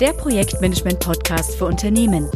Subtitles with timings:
[0.00, 2.30] der Projektmanagement-Podcast für Unternehmen.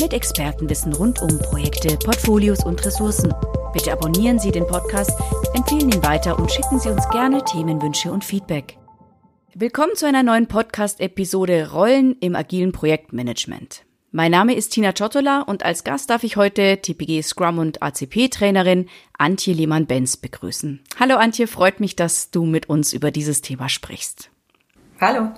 [0.00, 3.32] Mit Expertenwissen rund um Projekte, Portfolios und Ressourcen.
[3.72, 5.12] Bitte abonnieren Sie den Podcast,
[5.54, 8.78] empfehlen ihn weiter und schicken Sie uns gerne Themenwünsche und Feedback.
[9.54, 13.84] Willkommen zu einer neuen Podcast-Episode Rollen im agilen Projektmanagement.
[14.10, 18.88] Mein Name ist Tina Ciotola und als Gast darf ich heute TPG Scrum und ACP-Trainerin
[19.16, 20.82] Antje Lehmann-Benz begrüßen.
[20.98, 24.30] Hallo Antje, freut mich, dass du mit uns über dieses Thema sprichst.
[25.00, 25.30] Hallo.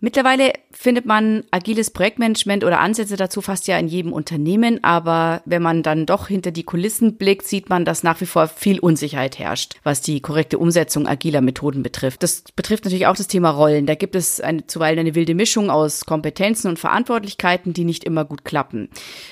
[0.00, 5.60] Mittlerweile findet man agiles Projektmanagement oder Ansätze dazu fast ja in jedem Unternehmen, aber wenn
[5.60, 9.40] man dann doch hinter die Kulissen blickt, sieht man, dass nach wie vor viel Unsicherheit
[9.40, 12.22] herrscht, was die korrekte Umsetzung agiler Methoden betrifft.
[12.22, 13.86] Das betrifft natürlich auch das Thema Rollen.
[13.86, 18.24] Da gibt es eine, zuweilen eine wilde Mischung aus Kompetenzen und Verantwortlichkeiten, die nicht immer
[18.24, 18.90] gut klappen.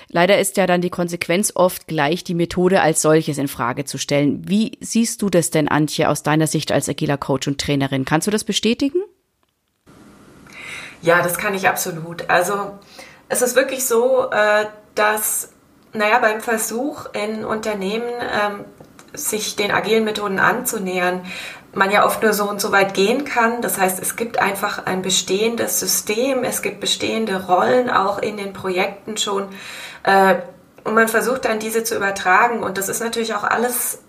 [0.08, 3.98] Leider ist ja dann die Konsequenz oft gleich, die Methode als solches in Frage zu
[3.98, 4.42] stellen.
[4.48, 8.04] Wie siehst du das denn, Antje, aus deiner Sicht als agiler Coach und Trainerin?
[8.04, 8.98] Kannst du das bestätigen?
[11.06, 12.28] Ja, das kann ich absolut.
[12.28, 12.78] Also
[13.28, 15.50] es ist wirklich so, äh, dass,
[15.92, 18.64] naja, beim Versuch in Unternehmen ähm,
[19.14, 21.24] sich den agilen Methoden anzunähern,
[21.72, 23.62] man ja oft nur so und so weit gehen kann.
[23.62, 28.52] Das heißt, es gibt einfach ein bestehendes System, es gibt bestehende Rollen auch in den
[28.52, 29.48] Projekten schon.
[30.02, 30.34] Äh,
[30.82, 32.64] und man versucht dann diese zu übertragen.
[32.64, 34.00] Und das ist natürlich auch alles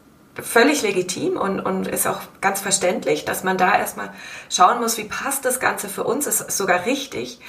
[0.41, 4.11] völlig legitim und, und ist auch ganz verständlich, dass man da erstmal
[4.49, 7.39] schauen muss, wie passt das Ganze für uns, ist sogar richtig.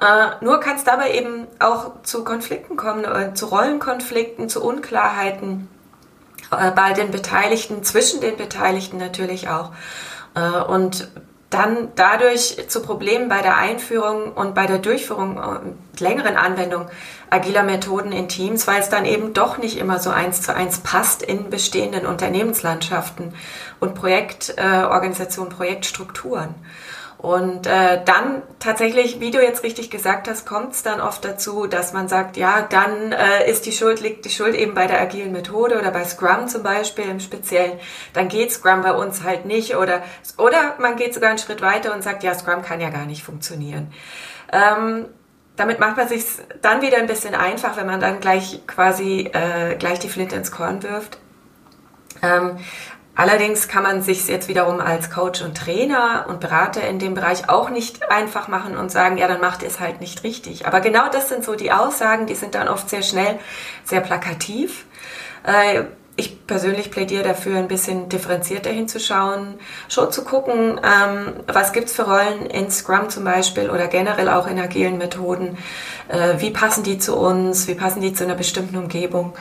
[0.00, 5.68] Äh, nur kann es dabei eben auch zu Konflikten kommen, äh, zu Rollenkonflikten, zu Unklarheiten
[6.50, 9.72] äh, bei den Beteiligten, zwischen den Beteiligten natürlich auch.
[10.34, 11.10] Äh, und
[11.50, 16.88] dann dadurch zu Problemen bei der Einführung und bei der Durchführung und längeren Anwendung
[17.30, 20.78] agiler Methoden in Teams, weil es dann eben doch nicht immer so eins zu eins
[20.78, 23.32] passt in bestehenden Unternehmenslandschaften
[23.80, 26.54] und Projektorganisationen, äh, Projektstrukturen.
[27.18, 31.66] Und äh, dann tatsächlich, wie du jetzt richtig gesagt hast, kommt es dann oft dazu,
[31.66, 35.00] dass man sagt, ja, dann äh, ist die Schuld, liegt die Schuld eben bei der
[35.00, 37.78] agilen Methode oder bei Scrum zum Beispiel im Speziellen.
[38.12, 40.02] Dann geht Scrum bei uns halt nicht oder
[40.36, 43.22] oder man geht sogar einen Schritt weiter und sagt, ja, Scrum kann ja gar nicht
[43.22, 43.92] funktionieren.
[44.52, 45.06] Ähm,
[45.56, 46.24] damit macht man sich
[46.60, 50.52] dann wieder ein bisschen einfach, wenn man dann gleich quasi äh, gleich die Flinte ins
[50.52, 51.18] Korn wirft.
[52.22, 52.58] Ähm,
[53.16, 57.48] allerdings kann man sich jetzt wiederum als Coach und Trainer und Berater in dem Bereich
[57.48, 60.66] auch nicht einfach machen und sagen, ja, dann macht ihr es halt nicht richtig.
[60.66, 63.38] Aber genau das sind so die Aussagen, die sind dann oft sehr schnell,
[63.84, 64.84] sehr plakativ.
[65.44, 65.84] Äh,
[66.16, 69.56] ich persönlich plädiere dafür, ein bisschen differenzierter hinzuschauen,
[69.88, 74.46] schon zu gucken, ähm, was gibt's für Rollen in Scrum zum Beispiel oder generell auch
[74.46, 75.58] in agilen Methoden,
[76.08, 79.34] äh, wie passen die zu uns, wie passen die zu einer bestimmten Umgebung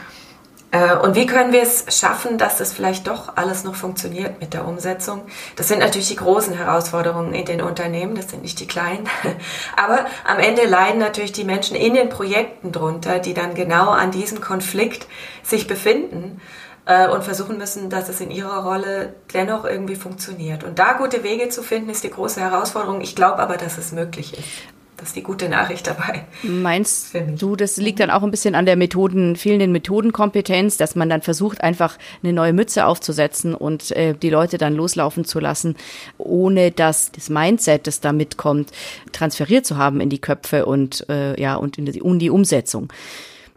[1.03, 4.67] und wie können wir es schaffen, dass das vielleicht doch alles noch funktioniert mit der
[4.67, 5.21] Umsetzung?
[5.55, 9.07] Das sind natürlich die großen Herausforderungen in den Unternehmen, das sind nicht die kleinen.
[9.77, 14.11] Aber am Ende leiden natürlich die Menschen in den Projekten drunter, die dann genau an
[14.11, 15.07] diesem Konflikt
[15.43, 16.41] sich befinden
[16.85, 20.63] äh, und versuchen müssen, dass es in ihrer Rolle dennoch irgendwie funktioniert.
[20.63, 23.01] Und da gute Wege zu finden, ist die große Herausforderung.
[23.01, 24.74] Ich glaube aber, dass es möglich ist.
[24.97, 26.25] Das ist die gute Nachricht dabei.
[26.43, 31.09] Meinst du, das liegt dann auch ein bisschen an der Methoden, fehlenden Methodenkompetenz, dass man
[31.09, 35.75] dann versucht, einfach eine neue Mütze aufzusetzen und äh, die Leute dann loslaufen zu lassen,
[36.17, 38.71] ohne dass das Mindset, das da mitkommt,
[39.11, 42.87] transferiert zu haben in die Köpfe und äh, ja und in die, in die Umsetzung.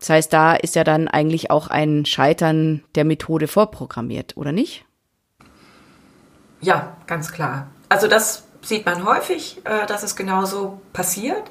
[0.00, 4.84] Das heißt, da ist ja dann eigentlich auch ein Scheitern der Methode vorprogrammiert, oder nicht?
[6.60, 7.69] Ja, ganz klar.
[7.88, 11.42] Also das sieht man häufig, äh, dass es genauso passiert,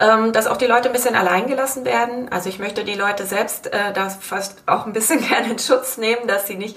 [0.00, 2.28] ähm, dass auch die Leute ein bisschen alleingelassen werden.
[2.30, 5.96] Also ich möchte die Leute selbst äh, da fast auch ein bisschen gerne in Schutz
[5.96, 6.76] nehmen, dass sie nicht,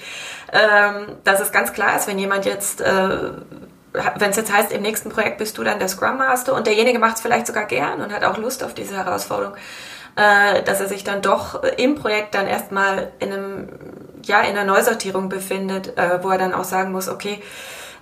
[0.54, 3.32] ähm, dass es ganz klar ist, wenn jemand jetzt äh,
[3.92, 7.00] wenn es jetzt heißt, im nächsten Projekt bist du dann der Scrum Master und derjenige
[7.00, 9.56] macht es vielleicht sogar gern und hat auch Lust auf diese Herausforderung,
[10.16, 13.70] dass er sich dann doch im Projekt dann erstmal in einem,
[14.24, 17.42] ja, in einer Neusortierung befindet, wo er dann auch sagen muss, okay,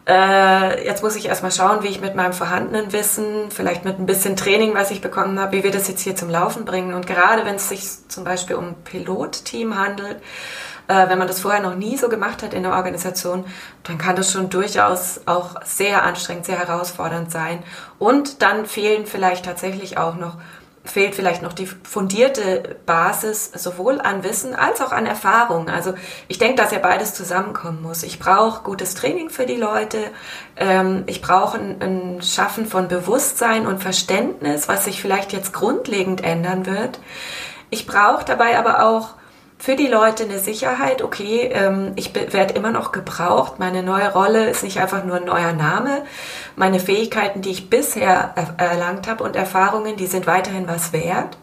[0.08, 4.06] äh, jetzt muss ich erstmal schauen, wie ich mit meinem vorhandenen Wissen, vielleicht mit ein
[4.06, 6.94] bisschen Training, was ich bekommen habe, wie wir das jetzt hier zum Laufen bringen.
[6.94, 10.22] Und gerade wenn es sich zum Beispiel um Pilotteam handelt,
[10.88, 13.44] äh, wenn man das vorher noch nie so gemacht hat in der Organisation,
[13.84, 17.62] dann kann das schon durchaus auch sehr anstrengend, sehr herausfordernd sein.
[18.00, 20.38] Und dann fehlen vielleicht tatsächlich auch noch
[20.88, 25.70] fehlt vielleicht noch die fundierte Basis sowohl an Wissen als auch an Erfahrung.
[25.70, 25.94] Also
[26.28, 28.04] ich denke, dass ja beides zusammenkommen muss.
[28.04, 29.98] Ich brauche gutes Training für die Leute.
[30.56, 36.24] Ähm, ich brauche ein, ein Schaffen von Bewusstsein und Verständnis, was sich vielleicht jetzt grundlegend
[36.24, 37.00] ändern wird.
[37.70, 39.16] Ich brauche dabei aber auch
[39.60, 44.50] für die Leute eine Sicherheit, okay, ähm, ich werde immer noch gebraucht, meine neue Rolle
[44.50, 46.04] ist nicht einfach nur ein neuer Name,
[46.56, 51.38] meine Fähigkeiten, die ich bisher erlangt habe und Erfahrungen, die sind weiterhin was wert.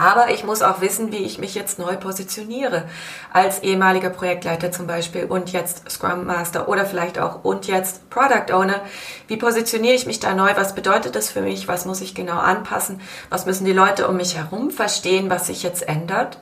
[0.00, 2.84] Aber ich muss auch wissen, wie ich mich jetzt neu positioniere.
[3.32, 8.52] Als ehemaliger Projektleiter zum Beispiel und jetzt Scrum Master oder vielleicht auch und jetzt Product
[8.54, 8.80] Owner.
[9.26, 10.52] Wie positioniere ich mich da neu?
[10.54, 11.66] Was bedeutet das für mich?
[11.66, 13.00] Was muss ich genau anpassen?
[13.28, 16.38] Was müssen die Leute um mich herum verstehen, was sich jetzt ändert?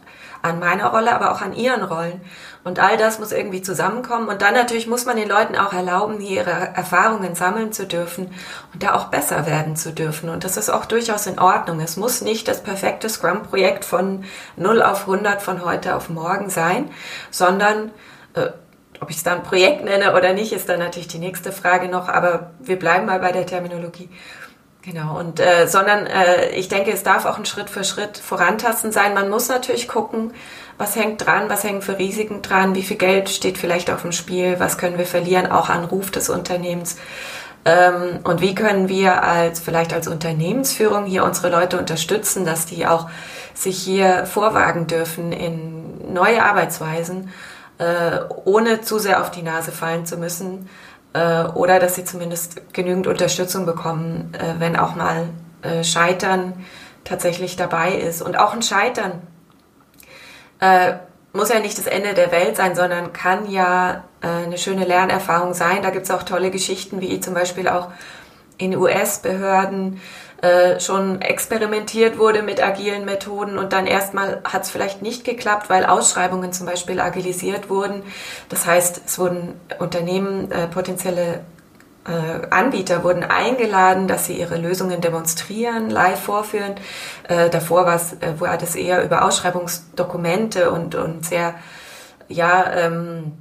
[0.47, 2.21] An meiner Rolle, aber auch an ihren Rollen.
[2.65, 4.29] Und all das muss irgendwie zusammenkommen.
[4.29, 8.35] Und dann natürlich muss man den Leuten auch erlauben, hier ihre Erfahrungen sammeln zu dürfen
[8.73, 10.29] und da auch besser werden zu dürfen.
[10.29, 11.81] Und das ist auch durchaus in Ordnung.
[11.81, 14.25] Es muss nicht das perfekte Scrum-Projekt von
[14.57, 16.91] 0 auf 100 von heute auf morgen sein,
[17.31, 17.91] sondern
[18.35, 18.49] äh,
[19.01, 22.09] ob ich es dann Projekt nenne oder nicht, ist dann natürlich die nächste Frage noch.
[22.09, 24.09] Aber wir bleiben mal bei der Terminologie.
[24.87, 28.93] Genau, und äh, sondern äh, ich denke, es darf auch ein Schritt für Schritt vorantasten
[28.93, 29.15] sein.
[29.15, 30.33] Man muss natürlich gucken,
[30.79, 34.13] was hängt dran, was hängen für Risiken dran, wie viel Geld steht vielleicht auf dem
[34.13, 36.99] Spiel, was können wir verlieren, auch an Ruf des Unternehmens.
[37.65, 42.87] Ähm, und wie können wir als vielleicht als Unternehmensführung hier unsere Leute unterstützen, dass die
[42.87, 43.11] auch
[43.55, 47.33] sich hier vorwagen dürfen in neue Arbeitsweisen,
[47.79, 50.69] äh, ohne zu sehr auf die Nase fallen zu müssen
[51.17, 55.29] äh, oder dass sie zumindest genügend Unterstützung bekommen, äh, wenn auch mal
[55.63, 56.53] äh, Scheitern
[57.05, 58.21] tatsächlich dabei ist.
[58.21, 59.23] Und auch ein Scheitern
[60.61, 60.95] äh,
[61.33, 65.55] muss ja nicht das Ende der Welt sein, sondern kann ja äh, eine schöne Lernerfahrung
[65.55, 65.83] sein.
[65.83, 67.89] Da gibt es auch tolle Geschichten, wie zum Beispiel auch
[68.59, 70.01] in US-Behörden
[70.43, 75.71] äh, schon experimentiert wurde mit agilen Methoden und dann erstmal hat es vielleicht nicht geklappt,
[75.71, 78.03] weil Ausschreibungen zum Beispiel agilisiert wurden.
[78.49, 81.41] Das heißt, es wurden Unternehmen, äh, potenzielle
[82.07, 86.75] äh, Anbieter wurden eingeladen, dass sie ihre Lösungen demonstrieren, live vorführen.
[87.29, 91.55] Äh, davor war es, äh, war das eher über Ausschreibungsdokumente und, und sehr,
[92.29, 93.33] ja, ähm,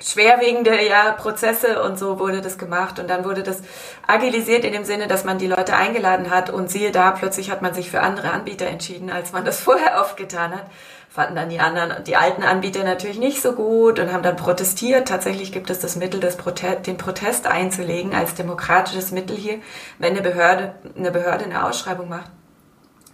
[0.00, 3.62] schwerwiegende ja, Prozesse und so wurde das gemacht und dann wurde das
[4.06, 7.62] agilisiert in dem Sinne, dass man die Leute eingeladen hat und siehe da, plötzlich hat
[7.62, 10.66] man sich für andere Anbieter entschieden, als man das vorher oft getan hat
[11.14, 15.06] fanden dann die anderen, die alten Anbieter natürlich nicht so gut und haben dann protestiert.
[15.06, 19.60] Tatsächlich gibt es das Mittel, das Protest, den Protest einzulegen als demokratisches Mittel hier,
[20.00, 22.32] wenn eine Behörde, eine Behörde eine Ausschreibung macht.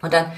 [0.00, 0.32] Und dann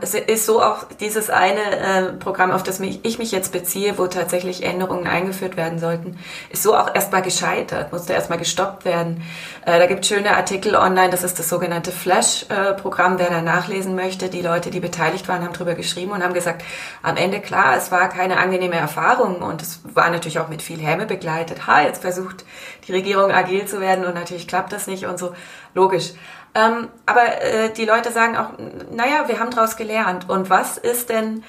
[0.00, 4.06] es ist so auch dieses eine äh, Programm, auf das ich mich jetzt beziehe, wo
[4.06, 6.18] tatsächlich Änderungen eingeführt werden sollten,
[6.48, 9.22] ist so auch erstmal gescheitert, musste erstmal gestoppt werden.
[9.66, 13.94] Äh, da gibt es schöne Artikel online, das ist das sogenannte Flash-Programm, wer da nachlesen
[13.94, 14.30] möchte.
[14.30, 16.64] Die Leute, die beteiligt waren, haben drüber geschrieben und haben gesagt,
[17.02, 20.80] am Ende klar, es war keine angenehme Erfahrung und es war natürlich auch mit viel
[20.80, 21.66] Häme begleitet.
[21.66, 22.46] Ha, jetzt versucht
[22.88, 25.34] die Regierung agil zu werden und natürlich klappt das nicht und so.
[25.74, 26.14] Logisch.
[26.56, 28.52] Ähm, aber äh, die Leute sagen auch,
[28.90, 30.30] naja, wir haben daraus gelernt.
[30.30, 31.44] Und was ist denn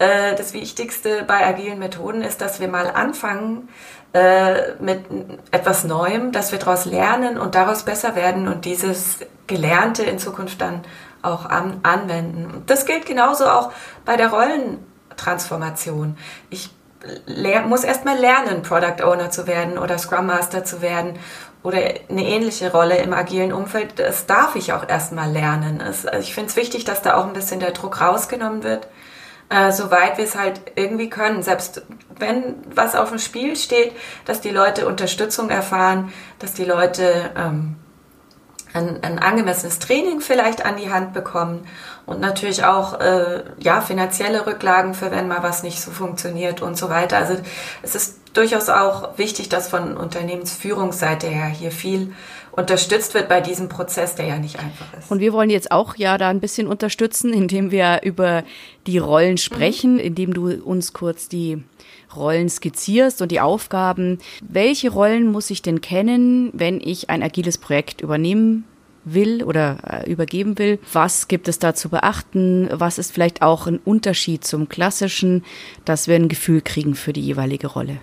[0.00, 3.68] äh, das Wichtigste bei agilen Methoden, ist, dass wir mal anfangen
[4.14, 5.04] äh, mit
[5.52, 10.60] etwas Neuem, dass wir daraus lernen und daraus besser werden und dieses Gelernte in Zukunft
[10.60, 10.82] dann
[11.22, 12.64] auch an, anwenden.
[12.66, 13.70] Das gilt genauso auch
[14.04, 16.18] bei der Rollentransformation.
[16.50, 16.70] Ich
[17.68, 21.18] muss erstmal lernen, Product Owner zu werden oder Scrum Master zu werden
[21.62, 21.78] oder
[22.08, 25.80] eine ähnliche Rolle im agilen Umfeld, das darf ich auch erstmal lernen.
[25.80, 28.86] Es, also ich finde es wichtig, dass da auch ein bisschen der Druck rausgenommen wird,
[29.50, 31.42] äh, soweit wir es halt irgendwie können.
[31.42, 31.82] Selbst
[32.18, 33.92] wenn was auf dem Spiel steht,
[34.24, 37.76] dass die Leute Unterstützung erfahren, dass die Leute ähm,
[38.74, 41.66] ein, ein angemessenes Training vielleicht an die Hand bekommen
[42.06, 46.76] und natürlich auch äh, ja finanzielle Rücklagen für wenn mal was nicht so funktioniert und
[46.76, 47.16] so weiter.
[47.16, 47.34] Also
[47.82, 52.12] es ist durchaus auch wichtig, dass von Unternehmensführungsseite her hier viel
[52.52, 55.10] unterstützt wird bei diesem Prozess, der ja nicht einfach ist.
[55.10, 58.42] Und wir wollen jetzt auch ja da ein bisschen unterstützen, indem wir über
[58.86, 60.00] die Rollen sprechen, mhm.
[60.00, 61.62] indem du uns kurz die
[62.14, 64.18] Rollen skizzierst und die Aufgaben.
[64.40, 68.64] Welche Rollen muss ich denn kennen, wenn ich ein agiles Projekt übernehmen
[69.04, 70.78] will oder äh, übergeben will.
[70.92, 72.68] Was gibt es da zu beachten?
[72.72, 75.44] Was ist vielleicht auch ein Unterschied zum klassischen,
[75.84, 77.98] dass wir ein Gefühl kriegen für die jeweilige Rolle?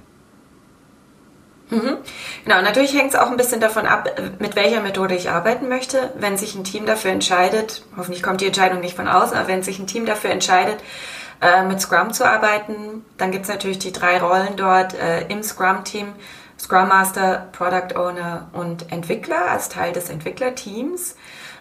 [1.70, 1.98] Mhm.
[2.44, 6.14] Genau, natürlich hängt es auch ein bisschen davon ab, mit welcher Methode ich arbeiten möchte.
[6.18, 9.64] Wenn sich ein Team dafür entscheidet, hoffentlich kommt die Entscheidung nicht von außen, aber wenn
[9.64, 10.78] sich ein Team dafür entscheidet,
[11.42, 15.44] äh, mit Scrum zu arbeiten, dann gibt es natürlich die drei Rollen dort äh, im
[15.44, 16.14] Scrum-Team.
[16.58, 21.16] Scrum Master, Product Owner und Entwickler als Teil des Entwicklerteams.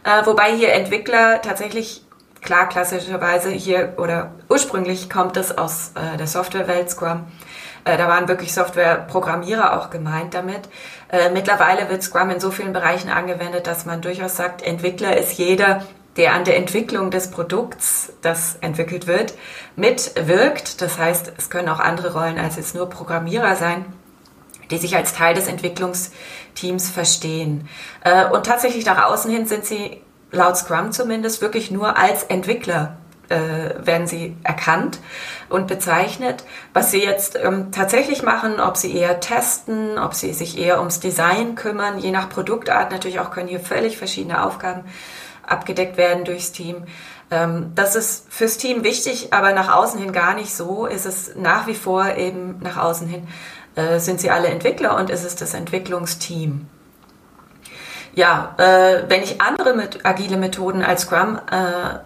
[0.04, 2.04] Äh, wobei hier Entwickler tatsächlich,
[2.42, 7.25] klar, klassischerweise hier oder ursprünglich kommt es aus äh, der Softwarewelt Scrum.
[7.85, 10.69] Äh, da waren wirklich Softwareprogrammierer auch gemeint damit.
[11.11, 15.33] Äh, mittlerweile wird Scrum in so vielen Bereichen angewendet, dass man durchaus sagt, Entwickler ist
[15.35, 15.85] jeder,
[16.17, 19.35] der an der Entwicklung des Produkts, das entwickelt wird,
[19.76, 20.81] mitwirkt.
[20.81, 23.85] Das heißt, es können auch andere Rollen als jetzt nur Programmierer sein,
[24.71, 27.69] die sich als Teil des Entwicklungsteams verstehen.
[28.03, 30.00] Äh, und tatsächlich nach außen hin sind sie
[30.31, 32.97] laut Scrum zumindest wirklich nur als Entwickler
[33.28, 34.99] äh, werden sie erkannt
[35.49, 36.45] und bezeichnet.
[36.73, 41.00] Was sie jetzt ähm, tatsächlich machen, ob sie eher testen, ob sie sich eher ums
[41.00, 44.85] Design kümmern, je nach Produktart natürlich auch können hier völlig verschiedene Aufgaben
[45.47, 46.85] abgedeckt werden durchs Team.
[47.31, 50.87] Ähm, das ist fürs Team wichtig, aber nach außen hin gar nicht so.
[50.87, 53.26] Ist es nach wie vor eben nach außen hin
[53.76, 56.66] äh, sind sie alle Entwickler und ist es das Entwicklungsteam.
[58.14, 61.99] Ja, äh, wenn ich andere mit agile Methoden als Scrum äh,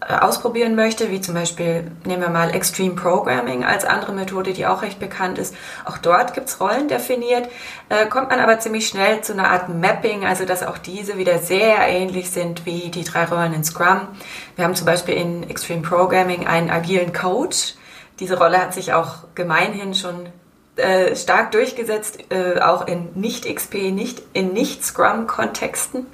[0.00, 4.82] ausprobieren möchte, wie zum Beispiel nehmen wir mal Extreme Programming als andere Methode, die auch
[4.82, 5.54] recht bekannt ist.
[5.84, 7.48] Auch dort gibt's Rollen definiert,
[7.90, 11.38] äh, kommt man aber ziemlich schnell zu einer Art Mapping, also dass auch diese wieder
[11.38, 14.08] sehr ähnlich sind wie die drei Rollen in Scrum.
[14.56, 17.74] Wir haben zum Beispiel in Extreme Programming einen agilen Coach.
[18.20, 20.30] Diese Rolle hat sich auch gemeinhin schon
[20.76, 26.06] äh, stark durchgesetzt, äh, auch in Nicht-XP, nicht in Nicht-Scrum-Kontexten.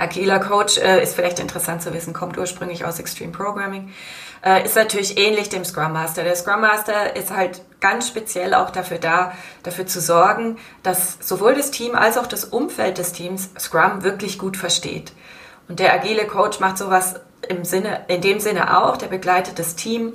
[0.00, 3.92] Agiler Coach äh, ist vielleicht interessant zu wissen, kommt ursprünglich aus Extreme Programming.
[4.42, 6.24] Äh, ist natürlich ähnlich dem Scrum Master.
[6.24, 11.54] Der Scrum Master ist halt ganz speziell auch dafür da, dafür zu sorgen, dass sowohl
[11.54, 15.12] das Team als auch das Umfeld des Teams Scrum wirklich gut versteht.
[15.68, 19.74] Und der agile Coach macht sowas im Sinne, in dem Sinne auch, der begleitet das
[19.76, 20.12] Team,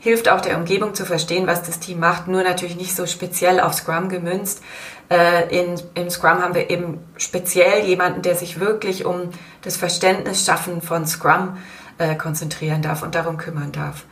[0.00, 3.60] hilft auch der Umgebung zu verstehen, was das Team macht, nur natürlich nicht so speziell
[3.60, 4.62] auf Scrum gemünzt.
[5.08, 9.30] Äh, in, Im Scrum haben wir eben speziell jemanden, der sich wirklich um
[9.62, 11.56] das Verständnis schaffen von Scrum
[11.98, 14.04] äh, konzentrieren darf und darum kümmern darf.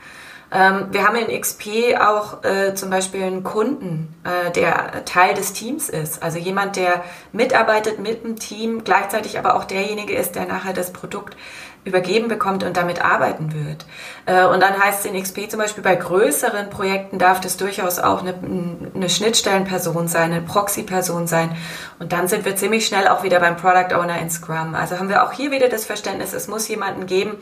[0.54, 5.52] Ähm, wir haben in XP auch äh, zum Beispiel einen Kunden, äh, der Teil des
[5.52, 6.22] Teams ist.
[6.22, 7.02] Also jemand, der
[7.32, 11.36] mitarbeitet mit dem Team, gleichzeitig aber auch derjenige ist, der nachher das Produkt
[11.84, 13.84] übergeben bekommt und damit arbeiten wird.
[14.26, 17.98] Äh, und dann heißt es in XP zum Beispiel, bei größeren Projekten darf das durchaus
[17.98, 18.34] auch eine,
[18.94, 21.56] eine Schnittstellenperson sein, eine Proxy-Person sein.
[21.98, 24.74] Und dann sind wir ziemlich schnell auch wieder beim Product Owner in Scrum.
[24.74, 27.36] Also haben wir auch hier wieder das Verständnis, es muss jemanden geben,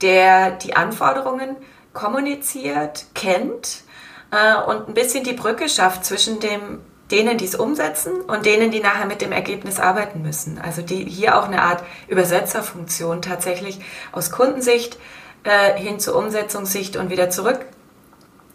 [0.00, 1.56] der die Anforderungen
[1.92, 3.82] kommuniziert, kennt
[4.30, 6.80] äh, und ein bisschen die Brücke schafft zwischen dem
[7.12, 10.58] denen, die es umsetzen und denen, die nachher mit dem Ergebnis arbeiten müssen.
[10.58, 14.98] Also die hier auch eine Art Übersetzerfunktion tatsächlich aus Kundensicht
[15.44, 17.60] äh, hin zur Umsetzungssicht und wieder zurück.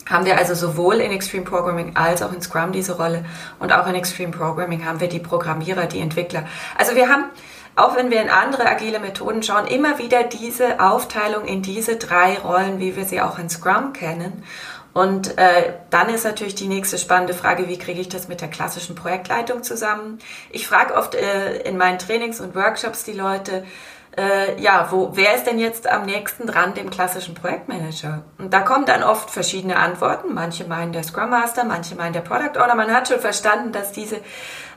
[0.09, 3.25] Haben wir also sowohl in Extreme Programming als auch in Scrum diese Rolle
[3.59, 6.45] und auch in Extreme Programming haben wir die Programmierer, die Entwickler.
[6.77, 7.25] Also wir haben
[7.77, 12.39] auch wenn wir in andere agile Methoden schauen, immer wieder diese Aufteilung in diese drei
[12.39, 14.43] Rollen, wie wir sie auch in Scrum kennen.
[14.97, 18.47] Und äh, dann ist natürlich die nächste spannende Frage, wie kriege ich das mit der
[18.47, 20.17] klassischen Projektleitung zusammen?
[20.49, 23.63] Ich frage oft äh, in meinen Trainings und Workshops die Leute,
[24.17, 28.23] äh, ja, wo, wer ist denn jetzt am nächsten dran dem klassischen Projektmanager?
[28.39, 30.33] Und da kommen dann oft verschiedene Antworten.
[30.33, 32.73] Manche meinen der Scrum Master, manche meinen der Product Owner.
[32.73, 34.15] Man hat schon verstanden, dass diese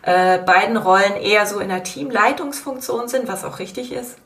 [0.02, 4.18] äh, beiden Rollen eher so in der Teamleitungsfunktion sind, was auch richtig ist.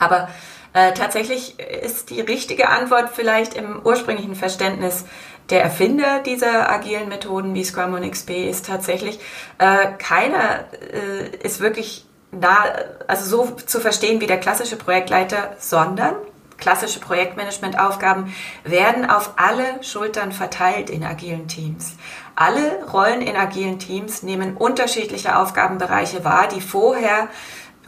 [0.00, 0.28] Aber
[0.72, 5.04] äh, tatsächlich ist die richtige Antwort vielleicht im ursprünglichen Verständnis
[5.50, 9.18] der Erfinder dieser agilen Methoden wie Scrum und XP ist tatsächlich,
[9.58, 12.64] äh, keiner äh, ist wirklich nah,
[13.08, 16.14] also so zu verstehen wie der klassische Projektleiter, sondern
[16.56, 18.32] klassische Projektmanagementaufgaben
[18.64, 21.94] werden auf alle Schultern verteilt in agilen Teams.
[22.36, 27.28] Alle Rollen in agilen Teams nehmen unterschiedliche Aufgabenbereiche wahr, die vorher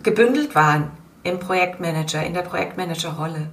[0.03, 0.91] gebündelt waren
[1.23, 3.49] im Projektmanager, in der Projektmanagerrolle.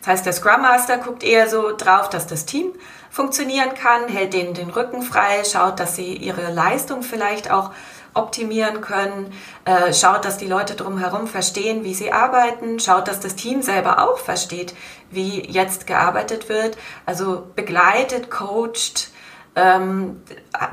[0.00, 2.72] Das heißt, der Scrum Master guckt eher so drauf, dass das Team
[3.10, 7.72] funktionieren kann, hält denen den Rücken frei, schaut, dass sie ihre Leistung vielleicht auch
[8.14, 9.32] optimieren können,
[9.64, 14.02] äh, schaut, dass die Leute drumherum verstehen, wie sie arbeiten, schaut, dass das Team selber
[14.02, 14.74] auch versteht,
[15.10, 19.10] wie jetzt gearbeitet wird, also begleitet, coacht,
[19.54, 20.22] ähm,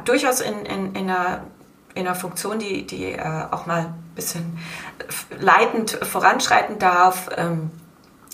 [0.05, 1.41] durchaus in, in, in, einer,
[1.95, 4.59] in einer Funktion, die, die äh, auch mal bisschen
[5.39, 7.71] leitend voranschreiten darf, ähm,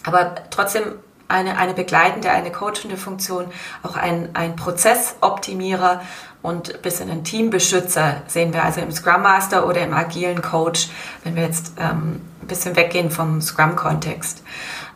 [0.04, 0.96] aber trotzdem
[1.28, 3.46] eine, eine begleitende, eine coachende Funktion,
[3.84, 6.02] auch ein, ein Prozessoptimierer
[6.42, 10.90] und bis in einen Teambeschützer sehen wir also im Scrum Master oder im agilen Coach,
[11.24, 14.44] wenn wir jetzt ähm, ein bisschen weggehen vom Scrum-Kontext.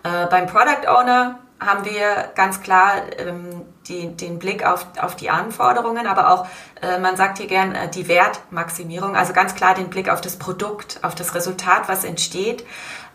[0.03, 5.29] Äh, beim Product Owner haben wir ganz klar ähm, die, den Blick auf, auf die
[5.29, 6.47] Anforderungen, aber auch,
[6.81, 10.37] äh, man sagt hier gern, äh, die Wertmaximierung, also ganz klar den Blick auf das
[10.37, 12.65] Produkt, auf das Resultat, was entsteht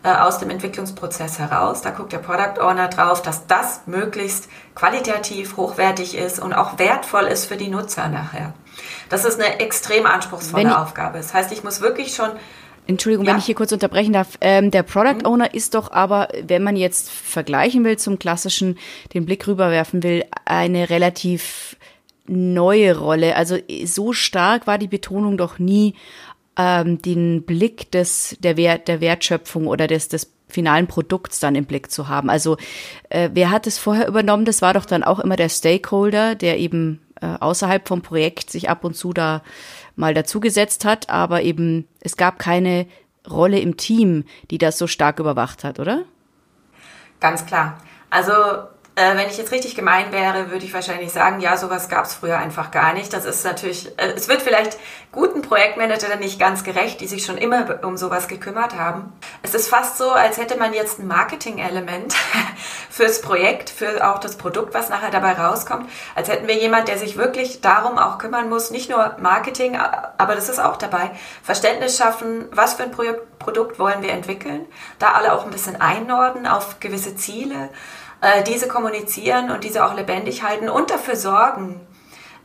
[0.03, 1.81] äh, aus dem Entwicklungsprozess heraus.
[1.81, 7.23] Da guckt der Product Owner drauf, dass das möglichst qualitativ hochwertig ist und auch wertvoll
[7.25, 8.53] ist für die Nutzer nachher.
[9.09, 11.17] Das ist eine extrem anspruchsvolle Aufgabe.
[11.17, 12.29] Das heißt, ich muss wirklich schon
[12.89, 13.31] Entschuldigung, ja.
[13.31, 14.37] wenn ich hier kurz unterbrechen darf.
[14.41, 15.25] Ähm, der Product mhm.
[15.25, 18.77] Owner ist doch aber, wenn man jetzt vergleichen will zum klassischen,
[19.13, 21.77] den Blick rüberwerfen will, eine relativ
[22.25, 23.35] neue Rolle.
[23.35, 25.95] Also so stark war die Betonung doch nie,
[26.57, 31.65] ähm, den Blick des, der, Wert, der Wertschöpfung oder des, des finalen Produkts dann im
[31.65, 32.29] Blick zu haben.
[32.29, 32.57] Also
[33.09, 34.45] äh, wer hat es vorher übernommen?
[34.45, 38.69] Das war doch dann auch immer der Stakeholder, der eben äh, außerhalb vom Projekt sich
[38.69, 39.43] ab und zu da
[39.99, 42.87] mal dazugesetzt hat, aber eben es gab keine
[43.29, 46.05] Rolle im Team, die das so stark überwacht hat, oder?
[47.19, 47.77] Ganz klar.
[48.09, 48.31] Also
[48.99, 52.15] äh, wenn ich jetzt richtig gemein wäre, würde ich wahrscheinlich sagen, ja, sowas gab es
[52.15, 53.13] früher einfach gar nicht.
[53.13, 54.77] Das ist natürlich, äh, es wird vielleicht
[55.13, 59.13] guten Projektmanagern nicht ganz gerecht, die sich schon immer um sowas gekümmert haben.
[59.41, 62.13] Es ist fast so, als hätte man jetzt ein Marketing-Element
[62.89, 65.89] fürs Projekt, für auch das Produkt, was nachher dabei rauskommt.
[66.15, 70.35] Als hätten wir jemand, der sich wirklich darum auch kümmern muss, nicht nur Marketing, aber
[70.35, 74.65] das ist auch dabei, Verständnis schaffen, was für ein Produkt wollen wir entwickeln,
[74.99, 77.69] da alle auch ein bisschen einordnen auf gewisse Ziele
[78.21, 81.79] äh, diese kommunizieren und diese auch lebendig halten und dafür sorgen,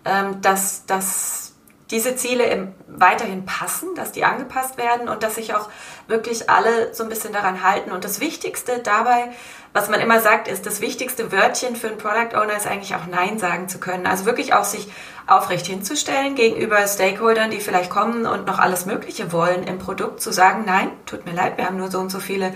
[0.05, 1.55] ähm, dass, dass
[1.91, 5.69] diese Ziele im, weiterhin passen, dass die angepasst werden und dass sich auch
[6.07, 7.93] wirklich alle so ein bisschen daran halten.
[7.93, 9.31] Und das Wichtigste dabei,
[9.75, 13.07] was man immer sagt, ist, das wichtigste Wörtchen für einen Product Owner ist eigentlich auch
[13.11, 14.07] Nein sagen zu können.
[14.07, 14.87] Also wirklich auch sich
[15.27, 20.33] aufrecht hinzustellen gegenüber Stakeholdern, die vielleicht kommen und noch alles Mögliche wollen im Produkt, zu
[20.33, 22.55] sagen, nein, tut mir leid, wir haben nur so und so viele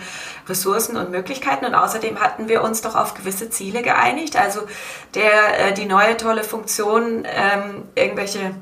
[0.49, 4.37] Ressourcen und Möglichkeiten und außerdem hatten wir uns doch auf gewisse Ziele geeinigt.
[4.37, 4.61] Also
[5.17, 8.55] der, äh, die neue tolle Funktion, ähm, irgendwelche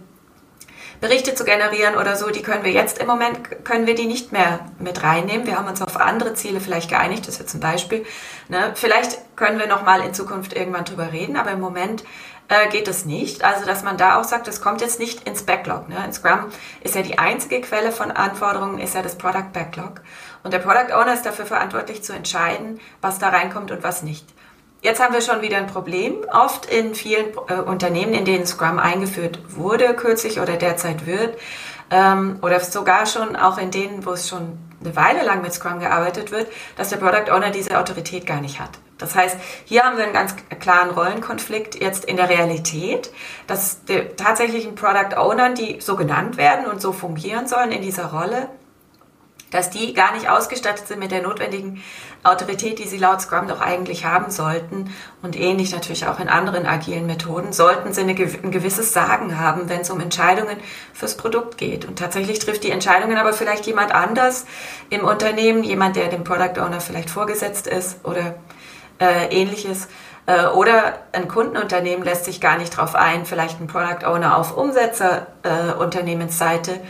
[1.01, 4.33] Berichte zu generieren oder so, die können wir jetzt im Moment, können wir die nicht
[4.33, 5.47] mehr mit reinnehmen.
[5.47, 8.05] Wir haben uns auf andere Ziele vielleicht geeinigt, das ist jetzt ein Beispiel.
[8.49, 8.73] Ne?
[8.75, 12.05] Vielleicht können wir nochmal in Zukunft irgendwann drüber reden, aber im Moment
[12.49, 13.45] äh, geht es nicht.
[13.45, 15.89] Also, dass man da auch sagt, das kommt jetzt nicht ins Backlog.
[15.89, 15.97] Ne?
[16.05, 16.47] In Scrum
[16.81, 20.01] ist ja die einzige Quelle von Anforderungen, ist ja das Product Backlog.
[20.43, 24.27] Und der Product Owner ist dafür verantwortlich zu entscheiden, was da reinkommt und was nicht.
[24.83, 26.25] Jetzt haben wir schon wieder ein Problem.
[26.33, 31.39] Oft in vielen äh, Unternehmen, in denen Scrum eingeführt wurde, kürzlich oder derzeit wird,
[31.91, 35.81] ähm, oder sogar schon auch in denen, wo es schon eine Weile lang mit Scrum
[35.81, 38.71] gearbeitet wird, dass der Product Owner diese Autorität gar nicht hat.
[38.99, 43.11] Das heißt, hier haben wir einen ganz klaren Rollenkonflikt jetzt in der Realität,
[43.47, 48.07] dass der tatsächlichen Product Ownern, die so genannt werden und so fungieren sollen in dieser
[48.07, 48.49] Rolle,
[49.51, 51.83] dass die gar nicht ausgestattet sind mit der notwendigen
[52.27, 54.95] Autorität, die sie laut Scrum doch eigentlich haben sollten.
[55.23, 59.69] Und ähnlich natürlich auch in anderen agilen Methoden, sollten sie eine, ein gewisses Sagen haben,
[59.69, 60.57] wenn es um Entscheidungen
[60.93, 61.85] fürs Produkt geht.
[61.85, 64.47] Und tatsächlich trifft die Entscheidungen aber vielleicht jemand anders
[64.91, 68.37] im Unternehmen, jemand, der dem Product Owner vielleicht vorgesetzt ist oder
[68.99, 69.89] äh, ähnliches.
[70.27, 74.57] Äh, oder ein Kundenunternehmen lässt sich gar nicht darauf ein, vielleicht ein Product Owner auf
[74.57, 76.81] Umsetzerunternehmensseite äh,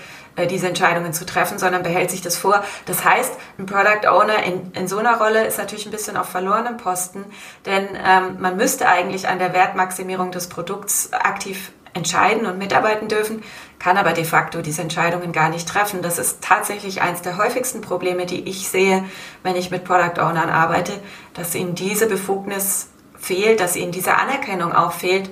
[0.44, 2.62] diese Entscheidungen zu treffen, sondern behält sich das vor.
[2.84, 6.28] Das heißt, ein Product Owner in, in so einer Rolle ist natürlich ein bisschen auf
[6.28, 7.24] verlorenem Posten,
[7.64, 13.42] denn ähm, man müsste eigentlich an der Wertmaximierung des Produkts aktiv entscheiden und mitarbeiten dürfen,
[13.78, 16.02] kann aber de facto diese Entscheidungen gar nicht treffen.
[16.02, 19.04] Das ist tatsächlich eines der häufigsten Probleme, die ich sehe,
[19.42, 20.92] wenn ich mit Product Ownern arbeite,
[21.32, 25.30] dass ihnen diese Befugnis fehlt, dass ihnen diese Anerkennung auch fehlt,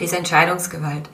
[0.00, 1.08] diese Entscheidungsgewalt.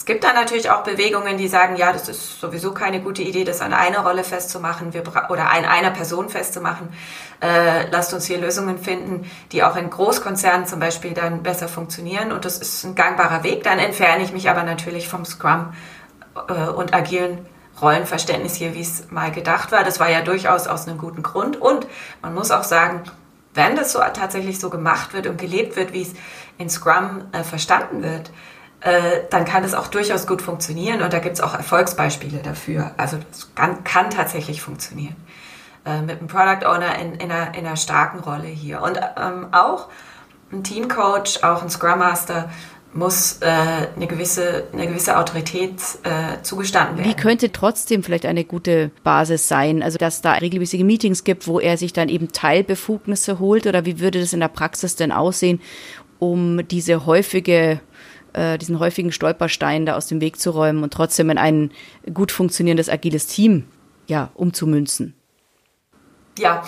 [0.00, 3.44] Es gibt dann natürlich auch Bewegungen, die sagen, ja, das ist sowieso keine gute Idee,
[3.44, 6.88] das an einer Rolle festzumachen wir, oder an einer Person festzumachen.
[7.42, 12.32] Äh, lasst uns hier Lösungen finden, die auch in Großkonzernen zum Beispiel dann besser funktionieren.
[12.32, 13.62] Und das ist ein gangbarer Weg.
[13.62, 15.74] Dann entferne ich mich aber natürlich vom Scrum
[16.48, 17.44] äh, und agilen
[17.82, 19.84] Rollenverständnis hier, wie es mal gedacht war.
[19.84, 21.60] Das war ja durchaus aus einem guten Grund.
[21.60, 21.86] Und
[22.22, 23.02] man muss auch sagen,
[23.52, 26.14] wenn das so tatsächlich so gemacht wird und gelebt wird, wie es
[26.56, 28.30] in Scrum äh, verstanden wird,
[28.80, 32.92] äh, dann kann es auch durchaus gut funktionieren und da gibt es auch Erfolgsbeispiele dafür.
[32.96, 33.18] Also
[33.54, 35.16] kann, kann tatsächlich funktionieren.
[35.84, 38.82] Äh, mit einem Product Owner in, in, einer, in einer starken Rolle hier.
[38.82, 39.88] Und ähm, auch
[40.52, 42.50] ein Teamcoach, auch ein Scrum Master
[42.92, 47.08] muss äh, eine, gewisse, eine gewisse Autorität äh, zugestanden werden.
[47.08, 49.82] Wie könnte trotzdem vielleicht eine gute Basis sein?
[49.82, 53.66] Also, dass da regelmäßige Meetings gibt, wo er sich dann eben Teilbefugnisse holt?
[53.66, 55.60] Oder wie würde das in der Praxis denn aussehen,
[56.18, 57.80] um diese häufige
[58.32, 61.70] äh, diesen häufigen Stolperstein da aus dem Weg zu räumen und trotzdem in ein
[62.12, 63.64] gut funktionierendes agiles Team
[64.06, 65.14] ja, umzumünzen.
[66.38, 66.62] Ja,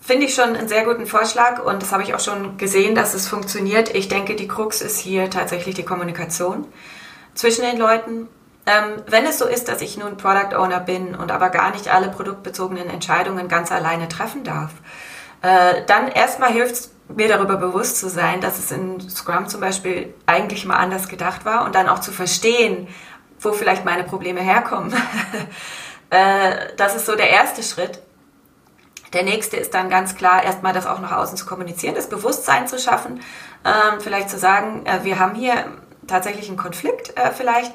[0.00, 3.14] finde ich schon einen sehr guten Vorschlag und das habe ich auch schon gesehen, dass
[3.14, 3.94] es funktioniert.
[3.94, 6.66] Ich denke, die Krux ist hier tatsächlich die Kommunikation
[7.34, 8.28] zwischen den Leuten.
[8.66, 11.92] Ähm, wenn es so ist, dass ich nun Product Owner bin und aber gar nicht
[11.92, 14.72] alle produktbezogenen Entscheidungen ganz alleine treffen darf,
[15.42, 19.60] äh, dann erstmal hilft es mir darüber bewusst zu sein, dass es in Scrum zum
[19.60, 22.88] Beispiel eigentlich mal anders gedacht war und dann auch zu verstehen,
[23.40, 24.94] wo vielleicht meine Probleme herkommen.
[26.12, 28.00] Äh, das ist so der erste Schritt.
[29.12, 32.66] Der nächste ist dann ganz klar, erstmal das auch nach außen zu kommunizieren, das Bewusstsein
[32.66, 33.20] zu schaffen,
[33.64, 35.66] ähm, vielleicht zu sagen, äh, wir haben hier
[36.08, 37.72] tatsächlich einen Konflikt äh, vielleicht